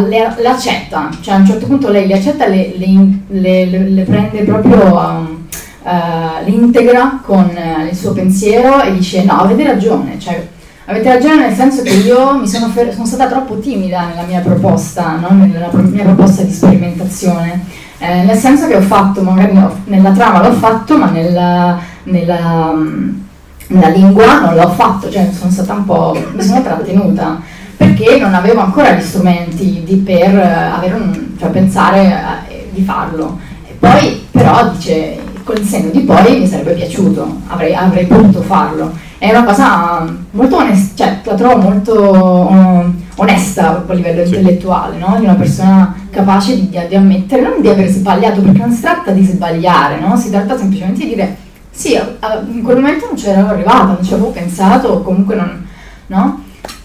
[0.09, 4.43] le, le, accetta, cioè a un certo punto lei le accetta, le, le, le prende
[4.43, 4.99] proprio...
[4.99, 5.41] Um,
[5.83, 10.47] uh, l'integra con uh, il suo pensiero e dice no, avete ragione, cioè,
[10.85, 14.41] avete ragione nel senso che io mi sono, fer- sono stata troppo timida nella mia
[14.41, 15.31] proposta, no?
[15.31, 17.65] nella pro- mia proposta di sperimentazione,
[17.99, 22.71] eh, nel senso che ho fatto, magari no, nella trama l'ho fatto, ma nella, nella,
[22.75, 23.25] um,
[23.69, 27.41] nella lingua non l'ho fatto, cioè sono stata un po', mi sono trattenuta
[27.77, 33.39] perché non avevo ancora gli strumenti di, per uh, un, cioè, pensare di farlo.
[33.69, 38.43] E poi però dice con il senno di poi mi sarebbe piaciuto, avrei, avrei potuto
[38.43, 38.93] farlo.
[39.23, 44.35] È una cosa molto onesta, cioè la trovo molto um, onesta a livello sì.
[44.35, 45.15] intellettuale, no?
[45.17, 49.13] di una persona capace di, di, ammettere, non di aver sbagliato, perché non si tratta
[49.13, 50.17] di sbagliare, no?
[50.17, 51.37] si tratta semplicemente di dire
[51.71, 55.67] sì, in quel momento non c'ero arrivata, non ci avevo pensato, comunque non...
[56.09, 56.43] No?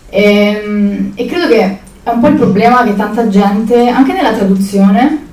[0.10, 4.34] E, ehm, e credo che è un po' il problema che tanta gente, anche nella
[4.34, 5.26] traduzione,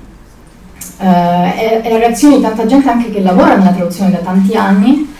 [0.97, 4.55] eh, è, è, la reazione di tanta gente anche che lavora nella traduzione da tanti
[4.55, 5.13] anni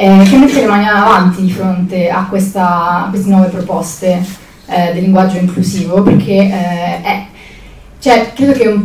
[0.00, 4.24] eh, che mette le mani avanti di fronte a, questa, a queste nuove proposte
[4.64, 7.26] eh, del linguaggio inclusivo perché eh, è,
[7.98, 8.80] cioè, credo che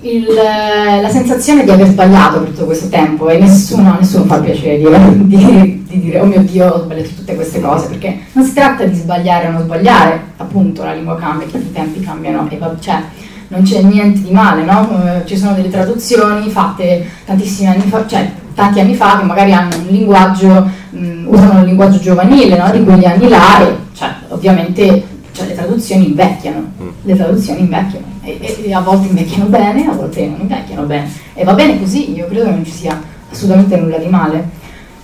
[0.00, 4.78] il, la sensazione di aver sbagliato per tutto questo tempo e nessuno, nessuno fa piacere
[4.78, 4.86] di,
[5.36, 8.84] di, di, dire oh mio dio ho sbagliato tutte queste cose perché non si tratta
[8.84, 13.02] di sbagliare o non sbagliare appunto la lingua cambia, i tempi cambiano e va, cioè,
[13.48, 15.04] non c'è niente di male, no?
[15.04, 19.52] Eh, ci sono delle traduzioni fatte tantissimi anni fa, cioè tanti anni fa che magari
[19.52, 22.70] hanno un linguaggio, mh, usano un linguaggio giovanile no?
[22.70, 26.88] di quegli anni là e cioè, ovviamente cioè, le traduzioni invecchiano, mm.
[27.02, 31.12] le traduzioni invecchiano e, e, e, a volte invecchiano bene, a volte non invecchiano bene
[31.34, 32.98] e va bene così, io credo che non ci sia
[33.30, 34.48] assolutamente nulla di male.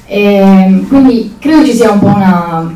[0.06, 2.74] E, ehm, quindi credo ci sia un po' una,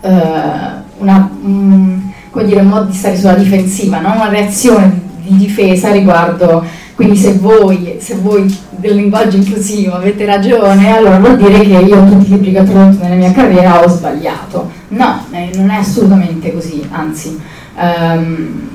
[0.00, 4.12] uh, una um, come dire, un modo di stare sulla difensiva, no?
[4.14, 10.96] una reazione di difesa riguardo, quindi se voi, se voi del linguaggio inclusivo avete ragione,
[10.96, 13.88] allora vuol dire che io tutti i libri che ho tradotto nella mia carriera ho
[13.88, 14.70] sbagliato.
[14.88, 17.40] No, eh, non è assolutamente così, anzi,
[17.76, 18.68] um,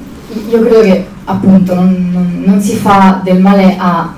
[0.49, 4.13] io credo che appunto non, non, non, si fa del male a,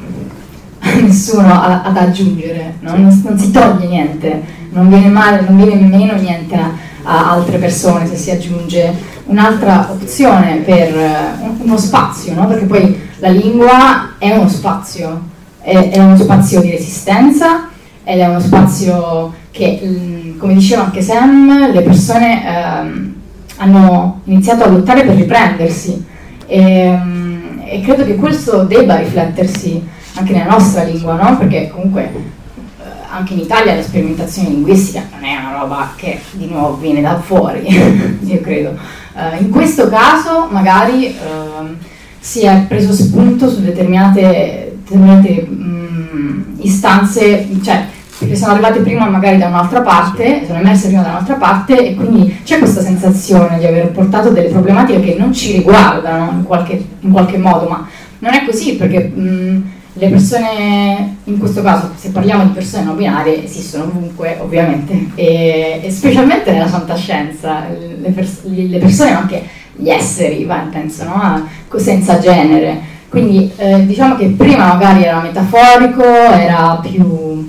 [0.80, 2.96] a nessuno a, ad aggiungere, no?
[2.96, 6.72] non, non, si toglie niente, non viene male, non viene meno niente a,
[7.04, 8.94] a altre persone se si aggiunge
[9.26, 11.16] un'altra opzione per eh,
[11.60, 12.48] uno spazio, no?
[12.48, 15.22] perché poi la lingua è uno spazio,
[15.62, 17.70] è, è, uno spazio di resistenza
[18.04, 23.14] ed è uno spazio che, mm, come diceva anche Sam, le persone ehm,
[23.58, 26.04] hanno iniziato a lottare per riprendersi
[26.48, 31.38] e, mm, e, credo che questo debba riflettersi anche nella nostra lingua, no?
[31.38, 36.48] perché comunque eh, anche in Italia la sperimentazione linguistica non è una roba che di
[36.48, 37.68] nuovo viene da fuori,
[38.20, 38.76] io credo.
[39.14, 41.76] Uh, in questo caso magari uh,
[42.22, 47.86] si è preso spunto su determinate, determinate mh, istanze, cioè
[48.20, 51.96] che sono arrivate prima magari da un'altra parte, sono emerse prima da un'altra parte e
[51.96, 56.86] quindi c'è questa sensazione di aver portato delle problematiche che non ci riguardano in qualche,
[57.00, 57.88] in qualche modo, ma
[58.20, 62.96] non è così perché mh, le persone, in questo caso se parliamo di persone non
[62.96, 69.44] binarie, esistono ovunque ovviamente, e, e specialmente nella fantascienza, le, pers- le, persone anche
[69.76, 71.48] gli esseri, vai, penso, no?
[71.78, 72.90] senza genere.
[73.10, 77.48] Quindi eh, diciamo che prima magari era metaforico, era più,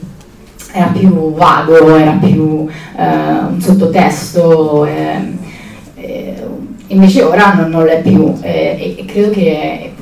[0.72, 3.04] era più vago, era più eh,
[3.48, 5.38] un sottotesto, eh,
[5.94, 6.46] eh
[6.88, 9.94] invece ora non, non l'è più e, e credo che,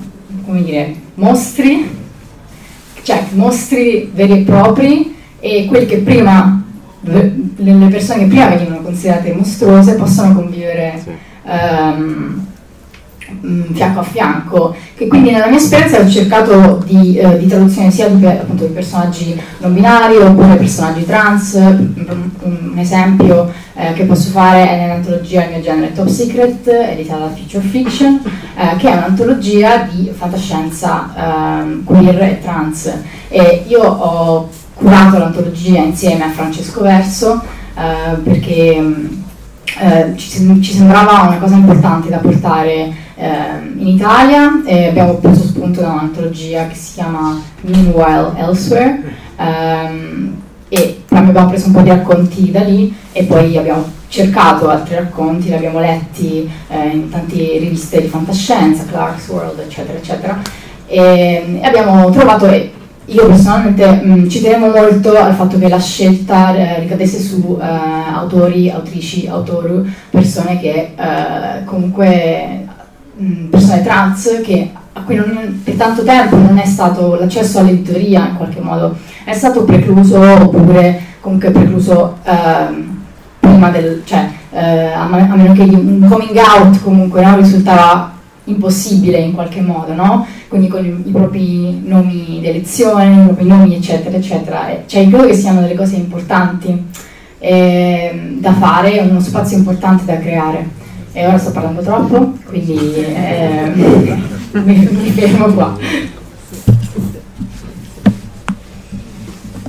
[0.44, 1.98] come dire, mostri
[3.02, 6.62] cioè mostri veri e propri e quelli che prima
[7.02, 11.10] le persone che prima venivano considerate mostruose possono convivere Sì.
[11.44, 12.46] Ehm,
[13.46, 14.74] mm, fianco a fianco.
[14.94, 18.72] Che quindi nella mia esperienza ho cercato di, eh, di traduzione sia di, appunto, di
[18.72, 21.54] personaggi non binari oppure personaggi trans.
[21.54, 27.30] Un, esempio eh, che posso fare è nell'antologia Il mio genere Top Secret, editata da
[27.34, 28.20] Future Fiction,
[28.56, 31.12] eh, che è un'antologia di fantascienza
[31.60, 32.90] ehm, queer e trans.
[33.28, 34.48] E io ho
[34.80, 37.42] curato l'antologia insieme a Francesco Verso
[37.76, 39.22] eh, perché mh,
[39.78, 45.42] eh, ci, ci sembrava una cosa importante da portare ehm, in Italia e abbiamo preso
[45.42, 49.02] spunto da un'antologia che si chiama Meanwhile Elsewhere
[49.36, 50.36] ehm,
[50.68, 55.48] e abbiamo preso un po' di racconti da lì e poi abbiamo cercato altri racconti,
[55.48, 60.40] li abbiamo letti eh, in tante riviste di fantascienza, Clark's World, eccetera, eccetera,
[60.86, 62.46] e, abbiamo trovato,
[63.10, 67.64] io personalmente mh, ci tenevo molto al fatto che la scelta eh, ricadesse su eh,
[67.64, 72.66] autori, autrici, autoru, persone che eh, comunque,
[73.16, 78.28] mh, persone trans che, a cui non, per tanto tempo non è stato l'accesso all'editoria
[78.28, 82.98] in qualche modo, è stato precluso oppure comunque precluso ehm,
[83.40, 88.18] prima del, cioè eh, a meno che un coming out comunque no, risultava
[88.50, 90.26] impossibile in qualche modo, no?
[90.48, 94.82] Quindi con i, propri nomi di elezione, i propri nomi eccetera eccetera.
[94.86, 96.84] Cioè credo che siano delle cose importanti
[97.38, 100.78] eh, da fare, uno spazio importante da creare.
[101.12, 103.72] E ora sto parlando troppo, quindi eh,
[104.52, 105.76] mi, mi fermo qua.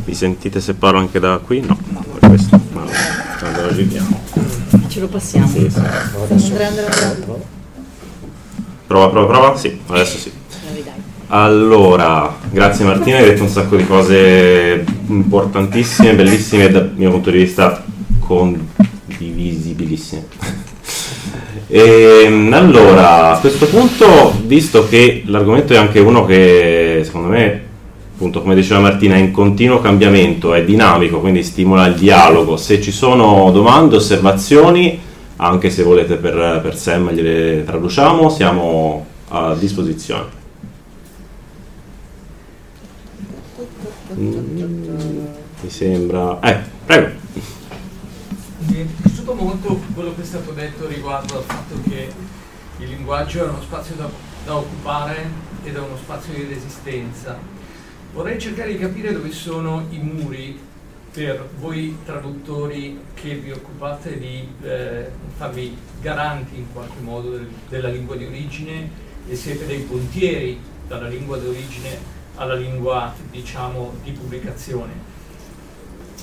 [0.03, 1.61] Mi sentite se parlo anche da qui?
[1.61, 1.77] No,
[2.19, 2.59] per questo.
[2.73, 2.83] Ma
[3.43, 4.19] allora giriamo.
[4.87, 5.47] Ce lo passiamo.
[5.47, 5.79] Sì, sì.
[5.79, 7.61] Andrea, Andrea, Andrea.
[8.91, 9.56] Prova, prova, prova.
[9.56, 10.30] Sì, adesso sì.
[11.27, 17.32] Allora, grazie Martina, hai detto un sacco di cose importantissime, bellissime e dal mio punto
[17.32, 17.86] di vista
[18.19, 20.27] condivisibilissime.
[21.73, 27.62] E, allora, a questo punto, visto che l'argomento è anche uno che secondo me,
[28.13, 32.82] appunto come diceva Martina, è in continuo cambiamento, è dinamico, quindi stimola il dialogo, se
[32.82, 34.99] ci sono domande, osservazioni,
[35.43, 40.39] anche se volete per, per Sam gliele traduciamo, siamo a disposizione.
[44.13, 46.39] Mi sembra...
[46.41, 47.10] Eh, prego.
[48.67, 52.12] Mi è piaciuto molto quello che è stato detto riguardo al fatto che
[52.77, 54.08] il linguaggio è uno spazio da,
[54.45, 55.27] da occupare
[55.63, 57.39] ed è uno spazio di resistenza.
[58.13, 60.69] Vorrei cercare di capire dove sono i muri
[61.12, 67.89] per voi traduttori che vi occupate di eh, farvi garanti in qualche modo del- della
[67.89, 68.89] lingua di origine
[69.28, 75.10] e siete dei pontieri dalla lingua di origine alla lingua diciamo di pubblicazione.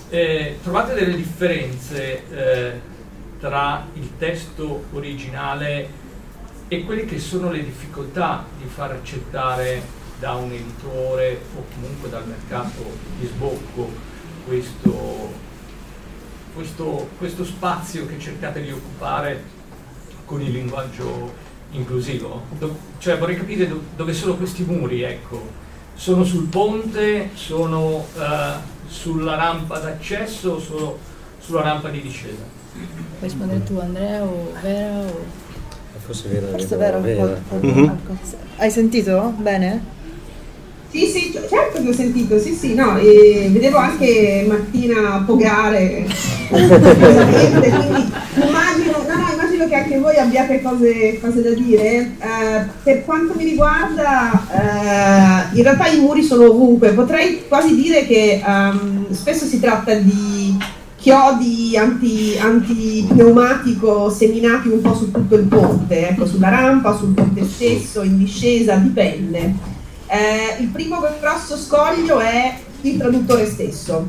[0.09, 2.81] Eh, trovate delle differenze eh,
[3.39, 6.07] tra il testo originale
[6.67, 9.83] e quelle che sono le difficoltà di far accettare
[10.19, 12.85] da un editore o comunque dal mercato
[13.21, 14.17] di sbocco
[14.59, 15.31] questo,
[16.55, 19.43] questo, questo spazio che cercate di occupare
[20.25, 21.33] con il linguaggio
[21.73, 22.43] inclusivo?
[22.59, 25.67] Do- cioè vorrei capire do- dove sono questi muri, ecco.
[25.95, 28.53] Sono sul ponte, sono eh,
[28.89, 30.97] sulla rampa d'accesso o sono
[31.41, 32.43] sulla rampa di discesa?
[32.73, 35.47] Puoi rispondere tu Andrea o Vera o...
[35.99, 37.01] Forse vera, Forse è vero.
[37.01, 37.23] vera.
[37.51, 37.67] Marco.
[37.67, 38.19] Mhm.
[38.57, 39.35] Hai sentito?
[39.37, 39.97] Bene?
[40.91, 46.07] Sì, sì, certo che ho sentito, sì, sì, no, e vedevo anche Martina pogare,
[46.49, 46.67] quindi
[48.35, 52.13] immagino, no, no, immagino che anche voi abbiate cose, cose da dire.
[52.19, 54.33] Eh, per quanto mi riguarda,
[55.53, 59.93] eh, in realtà i muri sono ovunque, potrei quasi dire che ehm, spesso si tratta
[59.93, 60.57] di
[60.97, 67.45] chiodi anti, antipneumatico seminati un po' su tutto il ponte, ecco, sulla rampa, sul ponte
[67.45, 69.77] stesso, in discesa, dipende.
[70.11, 74.07] Eh, il primo grosso scoglio è il traduttore stesso,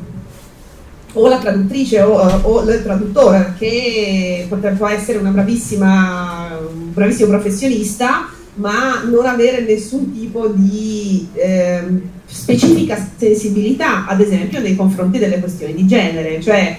[1.12, 8.28] o la traduttrice o, o il traduttore, che potrebbe essere una bravissima, un bravissimo professionista,
[8.54, 15.74] ma non avere nessun tipo di ehm, specifica sensibilità, ad esempio, nei confronti delle questioni
[15.74, 16.40] di genere.
[16.40, 16.78] Cioè,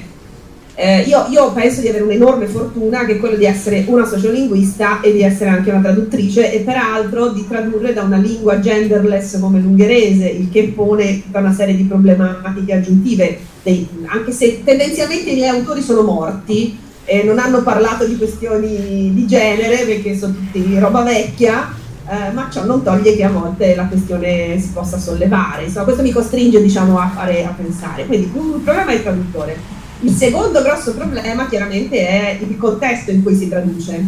[0.75, 5.01] eh, io, io penso di avere un'enorme fortuna che è quello di essere una sociolinguista
[5.01, 9.59] e di essere anche una traduttrice e peraltro di tradurre da una lingua genderless come
[9.59, 15.35] l'ungherese, il che pone tutta una serie di problematiche aggiuntive, dei- anche se tendenzialmente i
[15.35, 20.79] miei autori sono morti e non hanno parlato di questioni di genere perché sono tutti
[20.79, 21.75] roba vecchia,
[22.07, 25.65] eh, ma ciò non toglie che a volte la questione si possa sollevare.
[25.65, 28.05] Insomma, questo mi costringe diciamo, a, fare, a pensare.
[28.05, 29.80] Quindi un problema è il traduttore.
[30.03, 34.03] Il secondo grosso problema chiaramente è il contesto in cui si traduce,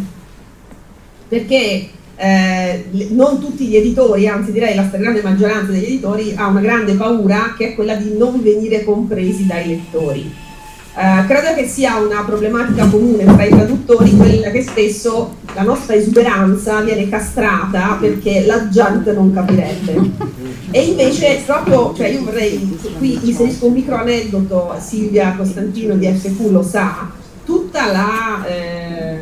[1.28, 6.60] perché eh, non tutti gli editori, anzi direi la stragrande maggioranza degli editori ha una
[6.60, 10.43] grande paura che è quella di non venire compresi dai lettori.
[10.96, 15.96] Eh, credo che sia una problematica comune tra i traduttori quella che spesso la nostra
[15.96, 20.10] esuberanza viene castrata perché la gente non capirebbe.
[20.70, 26.50] E invece proprio, cioè io vorrei, qui inserisco un micro aneddoto, Silvia Costantino di FQ
[26.50, 27.10] lo sa,
[27.44, 29.20] tutta la eh,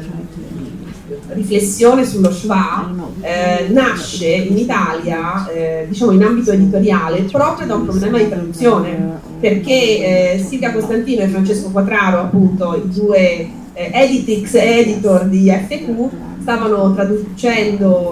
[1.29, 7.85] riflessione sullo schwa eh, nasce in Italia, eh, diciamo in ambito editoriale, proprio da un
[7.85, 14.55] problema di traduzione, perché eh, Silvia Costantino e Francesco Quattraro, appunto i due eh, editix
[14.55, 16.09] editor di FQ,
[16.43, 16.95] stavano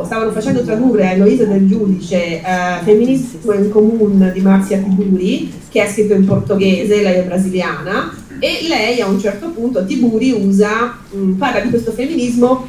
[0.03, 2.43] stavano facendo tradurre a Eloisa del Giudice eh,
[2.83, 8.67] Femminismo in Comune di Marzia Tiburi, che è scritto in portoghese, lei è brasiliana, e
[8.67, 12.69] lei a un certo punto, Tiburi usa, mh, parla di questo femminismo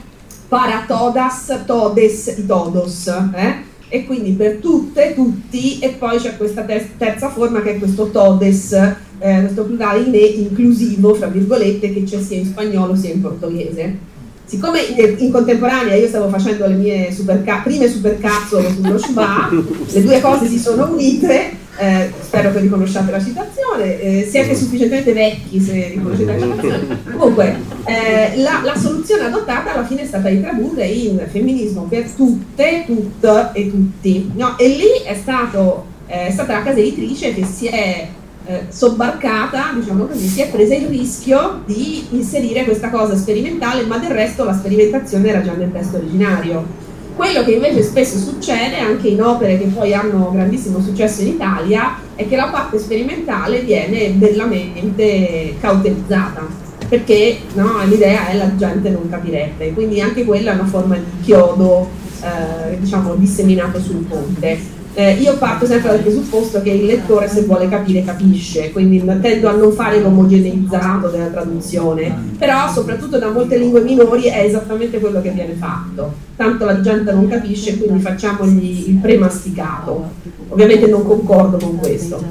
[0.49, 3.69] para todas, todes e todos, eh?
[3.93, 8.71] E quindi per tutte, tutti, e poi c'è questa terza forma che è questo todes,
[8.71, 8.95] eh,
[9.41, 13.97] questo plurale in e inclusivo, fra virgolette, che c'è sia in spagnolo sia in portoghese.
[14.45, 19.49] Siccome in, in contemporanea io stavo facendo le mie superca- prime supercazzole sullo Shba,
[19.91, 25.13] le due cose si sono unite, eh, spero che riconosciate la citazione, eh, siete sufficientemente
[25.13, 26.99] vecchi se riconoscete la citazione.
[27.17, 32.09] Comunque, eh, la, la, soluzione adottata alla fine è stata di tradurre in femminismo per
[32.09, 34.31] tutte, tutte e tutti.
[34.35, 34.57] No?
[34.57, 38.07] E lì è, stato, eh, è stata la casa editrice che si è
[38.45, 43.97] eh, sobbarcata, diciamo così, si è presa il rischio di inserire questa cosa sperimentale, ma
[43.97, 46.89] del resto la sperimentazione era già nel testo originario.
[47.21, 51.99] Quello che invece spesso succede anche in opere che poi hanno grandissimo successo in Italia
[52.15, 56.47] è che la parte sperimentale viene bellamente cauterizzata
[56.89, 61.03] perché no, l'idea è la gente non capirebbe, quindi anche quella è una forma di
[61.21, 61.89] chiodo
[62.23, 64.79] eh, diciamo disseminato sul ponte.
[64.93, 69.47] Eh, io parto sempre dal presupposto che il lettore se vuole capire capisce, quindi tendo
[69.47, 75.21] a non fare l'omogeneizzato della traduzione, però soprattutto da molte lingue minori è esattamente quello
[75.21, 80.09] che viene fatto, tanto la gente non capisce quindi facciamogli il premasticato,
[80.49, 82.21] ovviamente non concordo con questo.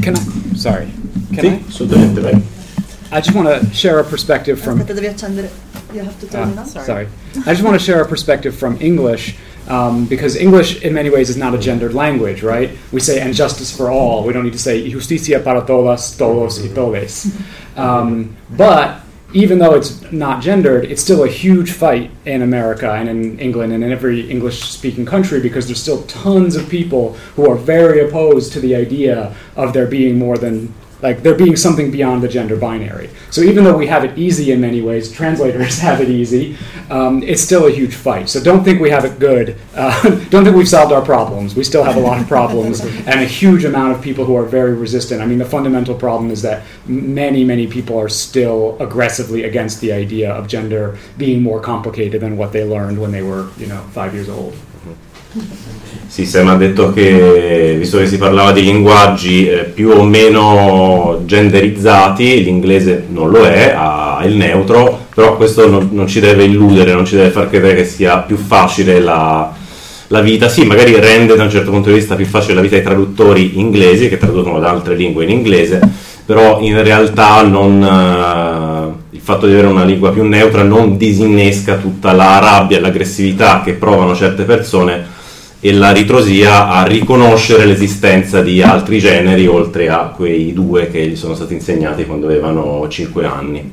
[0.00, 0.90] Can I, sorry,
[1.34, 1.64] can Sì, I?
[1.68, 2.42] assolutamente, vai.
[3.10, 5.50] I just want to share a perspective from Aspetta, devi accendere.
[5.92, 6.66] You have to turn it Ah, on.
[6.66, 7.08] sorry.
[7.46, 9.36] I just want to share a perspective from English
[9.68, 12.70] um, because English, in many ways, is not a gendered language, right?
[12.92, 16.60] We say "and justice for all." We don't need to say "justicia para todas, todos
[16.60, 17.30] y todes."
[17.76, 19.00] Um, but
[19.34, 23.72] even though it's not gendered, it's still a huge fight in America and in England
[23.74, 28.52] and in every English-speaking country because there's still tons of people who are very opposed
[28.54, 32.56] to the idea of there being more than like there being something beyond the gender
[32.56, 33.08] binary.
[33.30, 36.56] So even though we have it easy in many ways, translators have it easy.
[36.90, 38.28] Um, it's still a huge fight.
[38.28, 39.56] So don't think we have it good.
[39.74, 41.54] Uh, don't think we've solved our problems.
[41.54, 44.44] We still have a lot of problems and a huge amount of people who are
[44.44, 45.22] very resistant.
[45.22, 49.92] I mean, the fundamental problem is that many, many people are still aggressively against the
[49.92, 53.82] idea of gender being more complicated than what they learned when they were, you know,
[53.92, 54.56] five years old.
[56.10, 61.22] Sì, Sam ha detto che, visto che si parlava di linguaggi eh, più o meno
[61.26, 66.94] genderizzati, l'inglese non lo è, ha il neutro, però questo non, non ci deve illudere,
[66.94, 69.52] non ci deve far credere che sia più facile la,
[70.08, 70.48] la vita.
[70.48, 73.60] Sì, magari rende da un certo punto di vista più facile la vita ai traduttori
[73.60, 75.78] inglesi che traducono da altre lingue in inglese,
[76.24, 81.76] però in realtà non, eh, il fatto di avere una lingua più neutra non disinnesca
[81.76, 85.07] tutta la rabbia e l'aggressività che provano certe persone
[85.60, 91.16] e la ritrosia a riconoscere l'esistenza di altri generi oltre a quei due che gli
[91.16, 93.70] sono stati insegnati quando avevano 5 anni.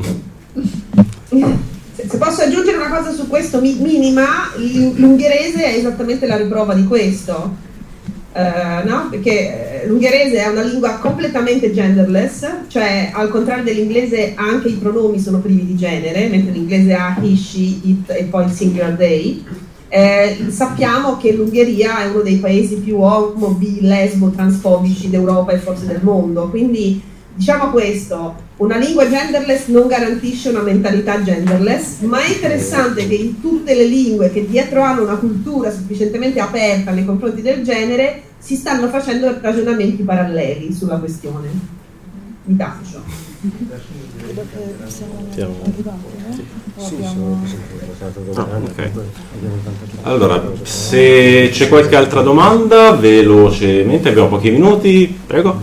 [1.30, 4.26] Se, posso aggiungere una cosa su questo mi- minima,
[4.56, 7.64] l'ungherese è esattamente la riprova di questo.
[8.34, 9.08] Eh, no?
[9.10, 15.20] Perché eh, l'ungherese è una lingua completamente genderless, cioè al contrario dell'inglese anche i pronomi
[15.20, 19.44] sono privi di genere, mentre l'inglese ha he, she, it e poi il singular they.
[19.96, 25.58] Eh, sappiamo che l'Ungheria è uno dei paesi più omo, bi, lesbo, transfobici d'Europa e
[25.58, 27.02] forse del mondo, quindi
[27.34, 33.40] diciamo questo, una lingua genderless non garantisce una mentalità genderless, ma è interessante che in
[33.40, 38.58] tutte le lingue che dietro hanno una cultura sufficientemente aperta nei confronti del genere si
[38.58, 41.48] stanno facendo ragionamenti paralleli sulla questione.
[42.44, 43.25] mi taccio.
[50.02, 55.62] Allora, se c'è qualche altra domanda, velocemente, abbiamo pochi minuti, prego.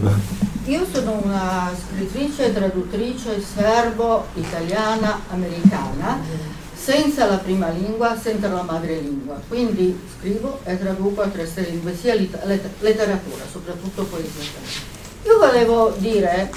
[0.66, 6.20] Io sono una scrittrice traduttrice serbo-italiana americana
[6.74, 9.40] senza la prima lingua, senza la madrelingua.
[9.48, 14.60] Quindi scrivo e traduco altre lingue, sia letteratura, soprattutto poesia.
[15.24, 16.50] Io volevo dire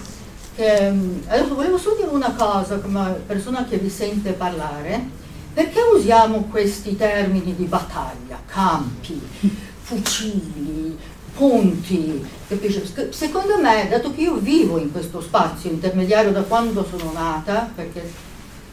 [0.56, 5.24] che mm, adesso volevo solo dire una cosa come persona che vi sente parlare.
[5.54, 9.22] Perché usiamo questi termini di battaglia, campi,
[9.82, 10.98] fucili,
[11.34, 12.26] ponti?
[12.48, 12.86] capisci?
[12.86, 17.72] Sc- Secondo me, dato che io vivo in questo spazio intermediario da quando sono nata,
[17.74, 18.12] perché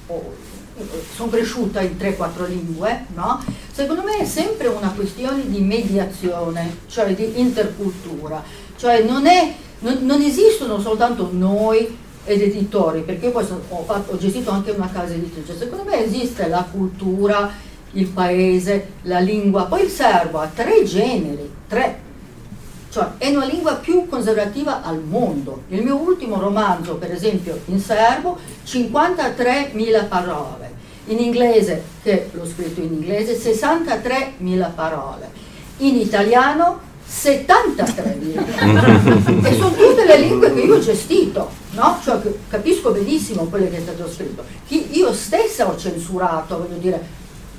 [0.09, 0.35] ho-
[1.15, 3.45] sono cresciuta in 3-4 lingue, no?
[3.71, 8.43] secondo me è sempre una questione di mediazione, cioè di intercultura,
[8.77, 13.85] cioè non, è, non, non esistono soltanto noi ed editori, perché io poi sono- ho,
[13.85, 17.51] fatto- ho gestito anche una casa editrice, secondo me esiste la cultura,
[17.93, 22.01] il paese, la lingua, poi il serbo ha tre generi, tre,
[22.91, 25.63] cioè è una lingua più conservativa al mondo.
[25.69, 30.71] Il mio ultimo romanzo, per esempio, in serbo, 53.000 parole.
[31.07, 35.31] In inglese, che l'ho scritto in inglese, 63.000 parole.
[35.79, 36.81] In italiano
[37.13, 39.45] 73.000.
[39.45, 41.99] e sono tutte le lingue che io ho gestito, no?
[42.03, 44.43] Cioè capisco benissimo quello che è stato scritto.
[44.67, 47.01] Che io stessa ho censurato, voglio dire,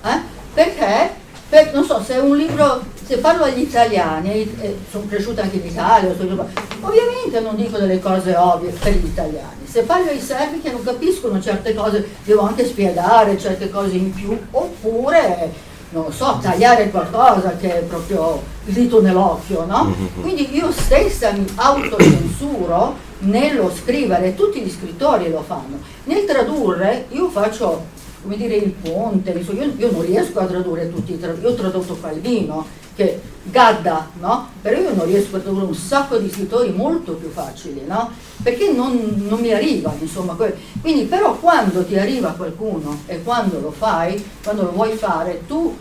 [0.03, 0.19] eh?
[0.53, 1.21] Perché?
[1.49, 5.57] Per- non so, se un libro, se parlo agli italiani, e, e sono cresciuta anche
[5.57, 9.65] in Italia, ovviamente non dico delle cose ovvie per gli italiani.
[9.65, 14.11] Se parlo ai serbi che non capiscono certe cose, devo anche spiegare certe cose in
[14.11, 15.51] più, oppure,
[15.93, 19.95] non so, tagliare qualcosa che è proprio il dito nell'occhio, no?
[20.21, 25.79] Quindi io stessa mi autocensuro nello scrivere, tutti gli scrittori lo fanno.
[26.05, 31.19] Nel tradurre io faccio come dire il ponte, io, io non riesco a tradurre tutti
[31.19, 32.65] io ho tradotto Calvino,
[32.95, 34.47] che Gadda, no?
[34.61, 38.09] Però io non riesco a tradurre un sacco di scrittori molto più facili, no?
[38.41, 40.33] Perché non, non mi arriva, insomma.
[40.35, 45.43] que- Quindi però quando ti arriva qualcuno e quando lo fai, quando lo vuoi fare,
[45.45, 45.75] tu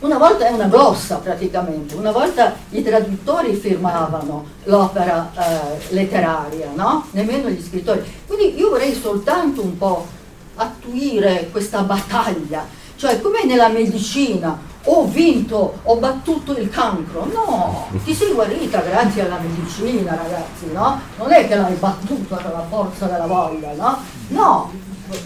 [0.00, 7.06] una volta è una glossa praticamente, una volta i traduttori firmavano l'opera eh, letteraria, no?
[7.10, 8.00] Nemmeno gli scrittori.
[8.26, 10.06] Quindi io vorrei soltanto un po'
[10.54, 12.64] attuire questa battaglia,
[12.96, 19.22] cioè come nella medicina, ho vinto, ho battuto il cancro, no, ti sei guarita grazie
[19.22, 21.00] alla medicina ragazzi, no?
[21.18, 23.98] Non è che l'hai battuto con la forza della voglia, no?
[24.28, 24.72] No,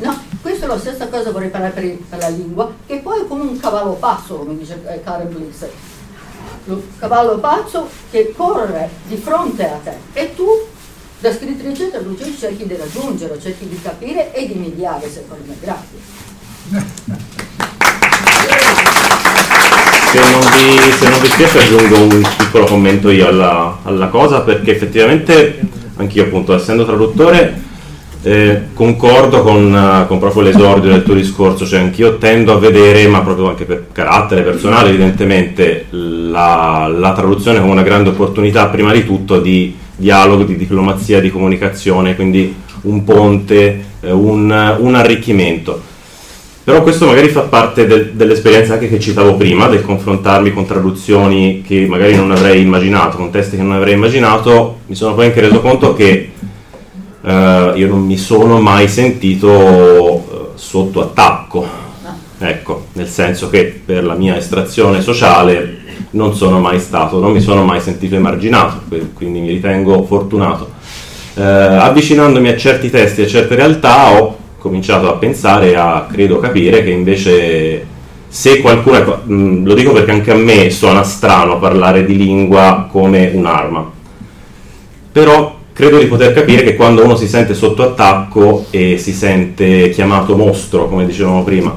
[0.00, 0.22] no.
[0.42, 3.42] Questa è la stessa cosa vorrei parlare per, per la lingua, che poi è come
[3.42, 5.66] un cavallo pazzo, come dice eh, Karen Bliss.
[6.64, 10.46] Lo cavallo pazzo che corre di fronte a te e tu
[11.20, 15.56] da scrittrice e cerchi di raggiungerlo, cerchi di capire e di mediare secondo me.
[15.60, 17.32] Grazie.
[20.14, 24.42] Se non vi, se non vi spiace aggiungo un piccolo commento io alla, alla cosa
[24.42, 25.58] perché effettivamente
[25.96, 27.60] anch'io appunto essendo traduttore
[28.22, 33.08] eh, concordo con, eh, con proprio l'esordio del tuo discorso, cioè anch'io tendo a vedere,
[33.08, 38.92] ma proprio anche per carattere personale evidentemente, la, la traduzione come una grande opportunità prima
[38.92, 45.92] di tutto di dialogo, di diplomazia, di comunicazione, quindi un ponte, eh, un, un arricchimento.
[46.64, 51.60] Però questo magari fa parte del- dell'esperienza anche che citavo prima, del confrontarmi con traduzioni
[51.60, 55.42] che magari non avrei immaginato, con testi che non avrei immaginato, mi sono poi anche
[55.42, 56.30] reso conto che
[57.22, 61.66] eh, io non mi sono mai sentito eh, sotto attacco,
[62.38, 67.42] ecco, nel senso che per la mia estrazione sociale non sono mai stato, non mi
[67.42, 68.80] sono mai sentito emarginato,
[69.12, 70.70] quindi mi ritengo fortunato.
[71.34, 76.38] Eh, avvicinandomi a certi testi e a certe realtà ho cominciato a pensare, a credo
[76.38, 77.86] capire che invece
[78.26, 83.30] se qualcuno, mh, lo dico perché anche a me suona strano parlare di lingua come
[83.34, 83.92] un'arma,
[85.12, 89.90] però credo di poter capire che quando uno si sente sotto attacco e si sente
[89.90, 91.76] chiamato mostro, come dicevamo prima,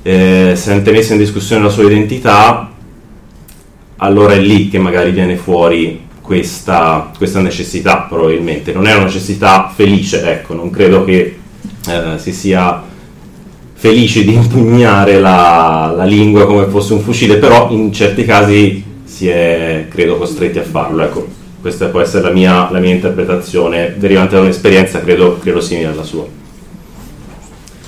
[0.00, 2.72] eh, sente messa in discussione la sua identità,
[3.96, 8.72] allora è lì che magari viene fuori questa, questa necessità probabilmente.
[8.72, 11.39] Non è una necessità felice, ecco, non credo che
[11.88, 12.82] eh, si sia
[13.72, 19.28] felici di impugnare la, la lingua come fosse un fucile, però in certi casi si
[19.28, 21.02] è, credo, costretti a farlo.
[21.02, 21.26] Ecco,
[21.60, 26.02] questa può essere la mia, la mia interpretazione derivante da un'esperienza, credo, credo simile alla
[26.02, 26.26] sua.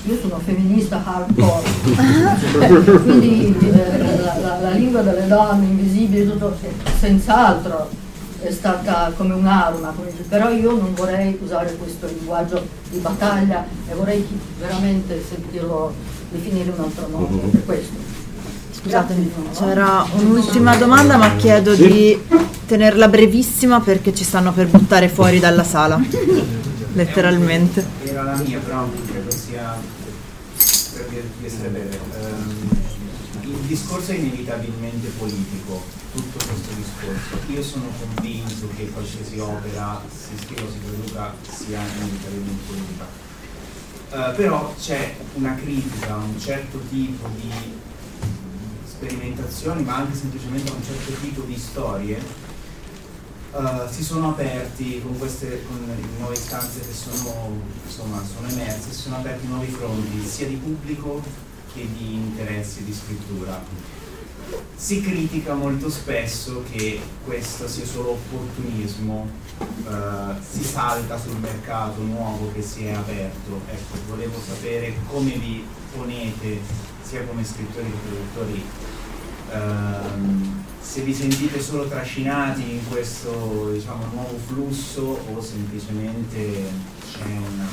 [0.05, 1.61] Io sono femminista hardcore,
[3.03, 6.57] quindi eh, la, la- lingua delle donne invisibili, tutto,
[6.99, 7.87] senz'altro
[8.43, 9.93] è stata come un'arma,
[10.27, 14.27] però io non vorrei usare questo linguaggio di battaglia e vorrei
[14.59, 15.93] veramente sentirlo
[16.29, 18.11] definire un altro modo per questo.
[18.71, 22.19] Scusatemi, c'era un'ultima domanda ma chiedo di
[22.65, 25.97] tenerla brevissima perché ci stanno per buttare fuori dalla sala,
[26.93, 27.85] letteralmente.
[28.03, 29.77] Era la mia, però credo sia
[30.95, 31.99] per dire di essere breve.
[33.73, 35.81] Discorso è inevitabilmente politico,
[36.13, 37.51] tutto questo discorso.
[37.51, 43.05] Io sono convinto che qualsiasi opera, si scriva si produca, sia inevitabilmente politica.
[44.11, 47.51] Uh, però c'è una critica a un certo tipo di
[48.85, 52.21] sperimentazioni, ma anche semplicemente a un certo tipo di storie.
[53.53, 55.83] Uh, si sono aperti con queste con
[56.19, 61.51] nuove istanze che sono, insomma, sono emerse, si sono aperti nuovi fronti sia di pubblico
[61.73, 63.61] che di interessi di scrittura.
[64.75, 72.51] Si critica molto spesso che questo sia solo opportunismo, uh, si salta sul mercato nuovo
[72.53, 73.61] che si è aperto.
[73.67, 75.65] Ecco, volevo sapere come vi
[75.95, 76.59] ponete
[77.01, 78.63] sia come scrittori che produttori
[79.51, 86.69] ehm, se vi sentite solo trascinati in questo diciamo, nuovo flusso o semplicemente
[87.11, 87.67] c'è una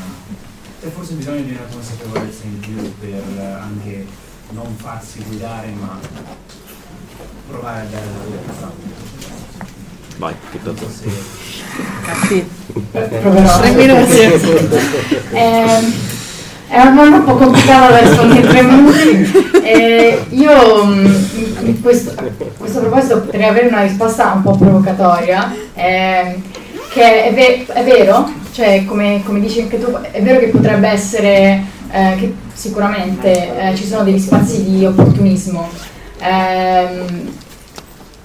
[0.81, 3.23] c'è forse bisogno di una consapevolezza in più per
[3.61, 4.07] anche
[4.51, 5.99] non farsi guidare ma
[7.49, 8.99] provare a dare la verità
[10.17, 10.87] Vai, tutta tua.
[12.29, 12.47] Sì.
[12.91, 13.59] Proverò.
[13.59, 14.19] Tre minuti.
[15.33, 15.93] Eh,
[16.69, 19.63] è una domanda un po' complicata da rispondere in tre minuti.
[19.65, 21.29] Eh, io mh,
[21.61, 22.25] in questo, a
[22.59, 26.43] questo proposito potrei avere una risposta un po' provocatoria, eh,
[26.93, 30.89] che è, ve- è vero, cioè come, come, dici anche tu, è vero che potrebbe
[30.89, 35.69] essere, eh, che sicuramente eh, ci sono degli spazi di opportunismo,
[36.21, 37.33] ehm,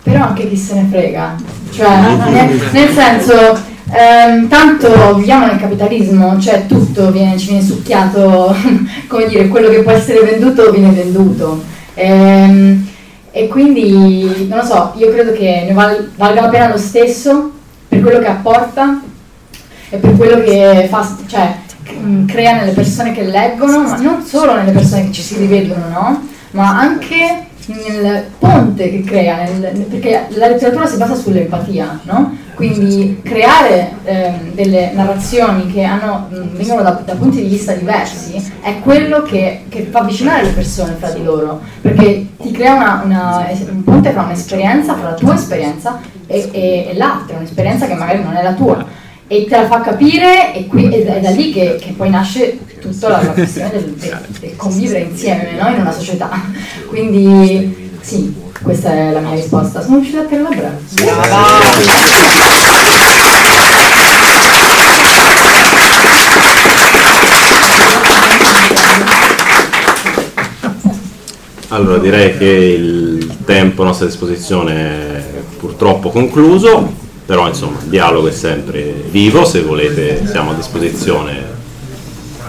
[0.03, 1.35] però anche chi se ne frega,
[1.71, 1.99] cioè
[2.29, 8.53] nel, nel senso Ehm, tanto viviamo nel capitalismo, cioè tutto viene, ci viene succhiato,
[9.07, 11.63] come dire, quello che può essere venduto viene venduto.
[11.93, 12.87] Ehm,
[13.31, 17.51] e quindi, non lo so, io credo che ne val- valga la pena lo stesso
[18.05, 19.01] quello che apporta
[19.89, 21.55] e per quello che fa, cioè,
[22.27, 26.27] crea nelle persone che leggono, ma non solo nelle persone che ci si rivedono, no?
[26.51, 32.37] Ma anche nel ponte che crea, nel, perché la letteratura si basa sull'empatia, no?
[32.53, 38.53] Quindi creare ehm, delle narrazioni che hanno, mh, vengono da, da, punti di vista diversi
[38.61, 43.01] è quello che, che, fa avvicinare le persone fra di loro, perché ti crea una,
[43.03, 47.95] una, un ponte fra un'esperienza, fra la tua esperienza e, e, e l'altra, un'esperienza che
[47.95, 51.51] magari non è la tua e te la fa capire e qui, è da lì
[51.51, 55.67] che, che poi nasce tutta la, questione del, del, del, convivere insieme no?
[55.69, 56.29] in una società.
[56.87, 59.81] Quindi sì, questa è la mia risposta.
[59.81, 60.77] Sono riuscita a tenere la brava.
[71.69, 75.14] Allora direi che il tempo a nostra disposizione è
[75.65, 76.93] purtroppo concluso,
[77.25, 81.43] però insomma il dialogo è sempre vivo, se volete siamo a disposizione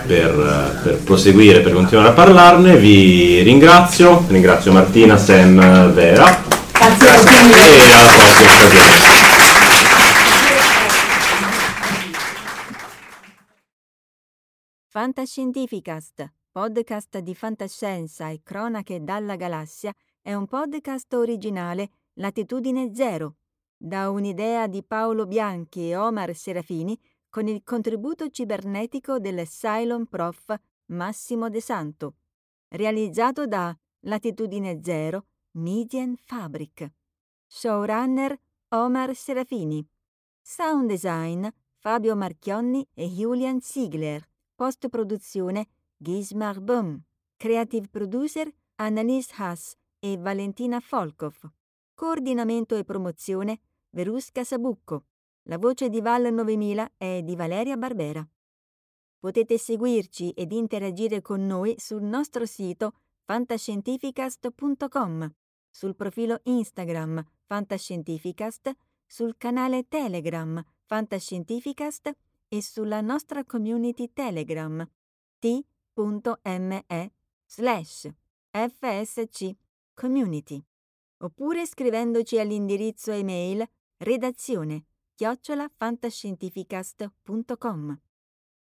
[0.07, 2.77] per, per proseguire, per continuare a parlarne.
[2.77, 6.43] Vi ringrazio, ringrazio Martina, Sam, Vera.
[6.73, 9.05] Grazie a E alla prossima occasione.
[14.89, 19.93] Fantascientificast, podcast di fantascienza e cronache dalla galassia,
[20.23, 21.89] è un podcast originale
[22.19, 23.37] Latitudine Zero,
[23.77, 26.99] da un'idea di Paolo Bianchi e Omar Serafini
[27.29, 30.55] con il contributo cibernetico del Cylon Prof
[30.87, 32.15] Massimo De Santo,
[32.69, 36.91] realizzato da Latitudine Zero Median Fabric.
[37.47, 38.39] Showrunner
[38.69, 39.87] Omar Serafini.
[40.41, 44.27] Sound design Fabio Marchionni e Julian Ziegler.
[44.55, 45.67] Post produzione
[45.99, 46.99] Gismar Bum.
[47.37, 51.53] Creative producer Annalise Haas e Valentina Folkov.
[51.97, 55.07] Coordinamento e promozione Verusca Sabucco.
[55.45, 58.29] La voce di Val 9000 è di Valeria Barbera.
[59.19, 65.35] Potete seguirci ed interagire con noi sul nostro sito fantascientificast.com,
[65.71, 68.77] sul profilo Instagram Fantascientificast,
[69.07, 72.15] sul canale Telegram Fantascientificast
[72.49, 74.87] e sulla nostra community Telegram
[75.39, 76.85] t.me
[77.47, 78.11] slash
[78.51, 79.57] fsc
[79.95, 80.63] community
[81.19, 83.65] oppure scrivendoci all'indirizzo email
[83.99, 88.01] redazione chiocciolafantascientificast.com.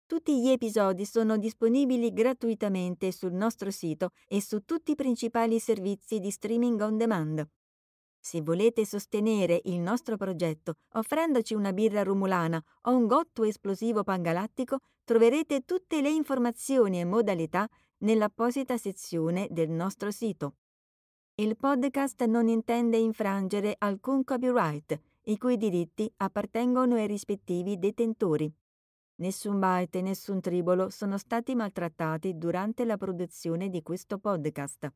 [0.06, 6.18] Tutti gli episodi sono disponibili gratuitamente sul nostro sito e su tutti i principali servizi
[6.18, 7.46] di streaming on demand.
[8.20, 14.78] Se volete sostenere il nostro progetto offrendoci una birra rumulana o un gotto esplosivo pangalattico,
[15.04, 17.68] troverete tutte le informazioni e modalità
[17.98, 20.56] nell'apposita sezione del nostro sito.
[21.40, 28.52] Il podcast non intende infrangere alcun copyright, i cui diritti appartengono ai rispettivi detentori.
[29.20, 34.92] Nessun byte e nessun tribolo sono stati maltrattati durante la produzione di questo podcast.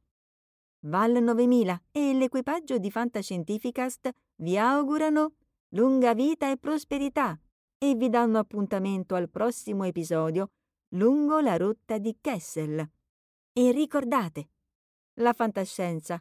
[0.87, 5.35] Val 9000 e l'equipaggio di Fantascientificast vi augurano
[5.77, 7.39] lunga vita e prosperità
[7.79, 10.51] e vi danno appuntamento al prossimo episodio
[10.97, 12.85] lungo la rotta di Kessel.
[13.53, 14.49] E ricordate,
[15.21, 16.21] la fantascienza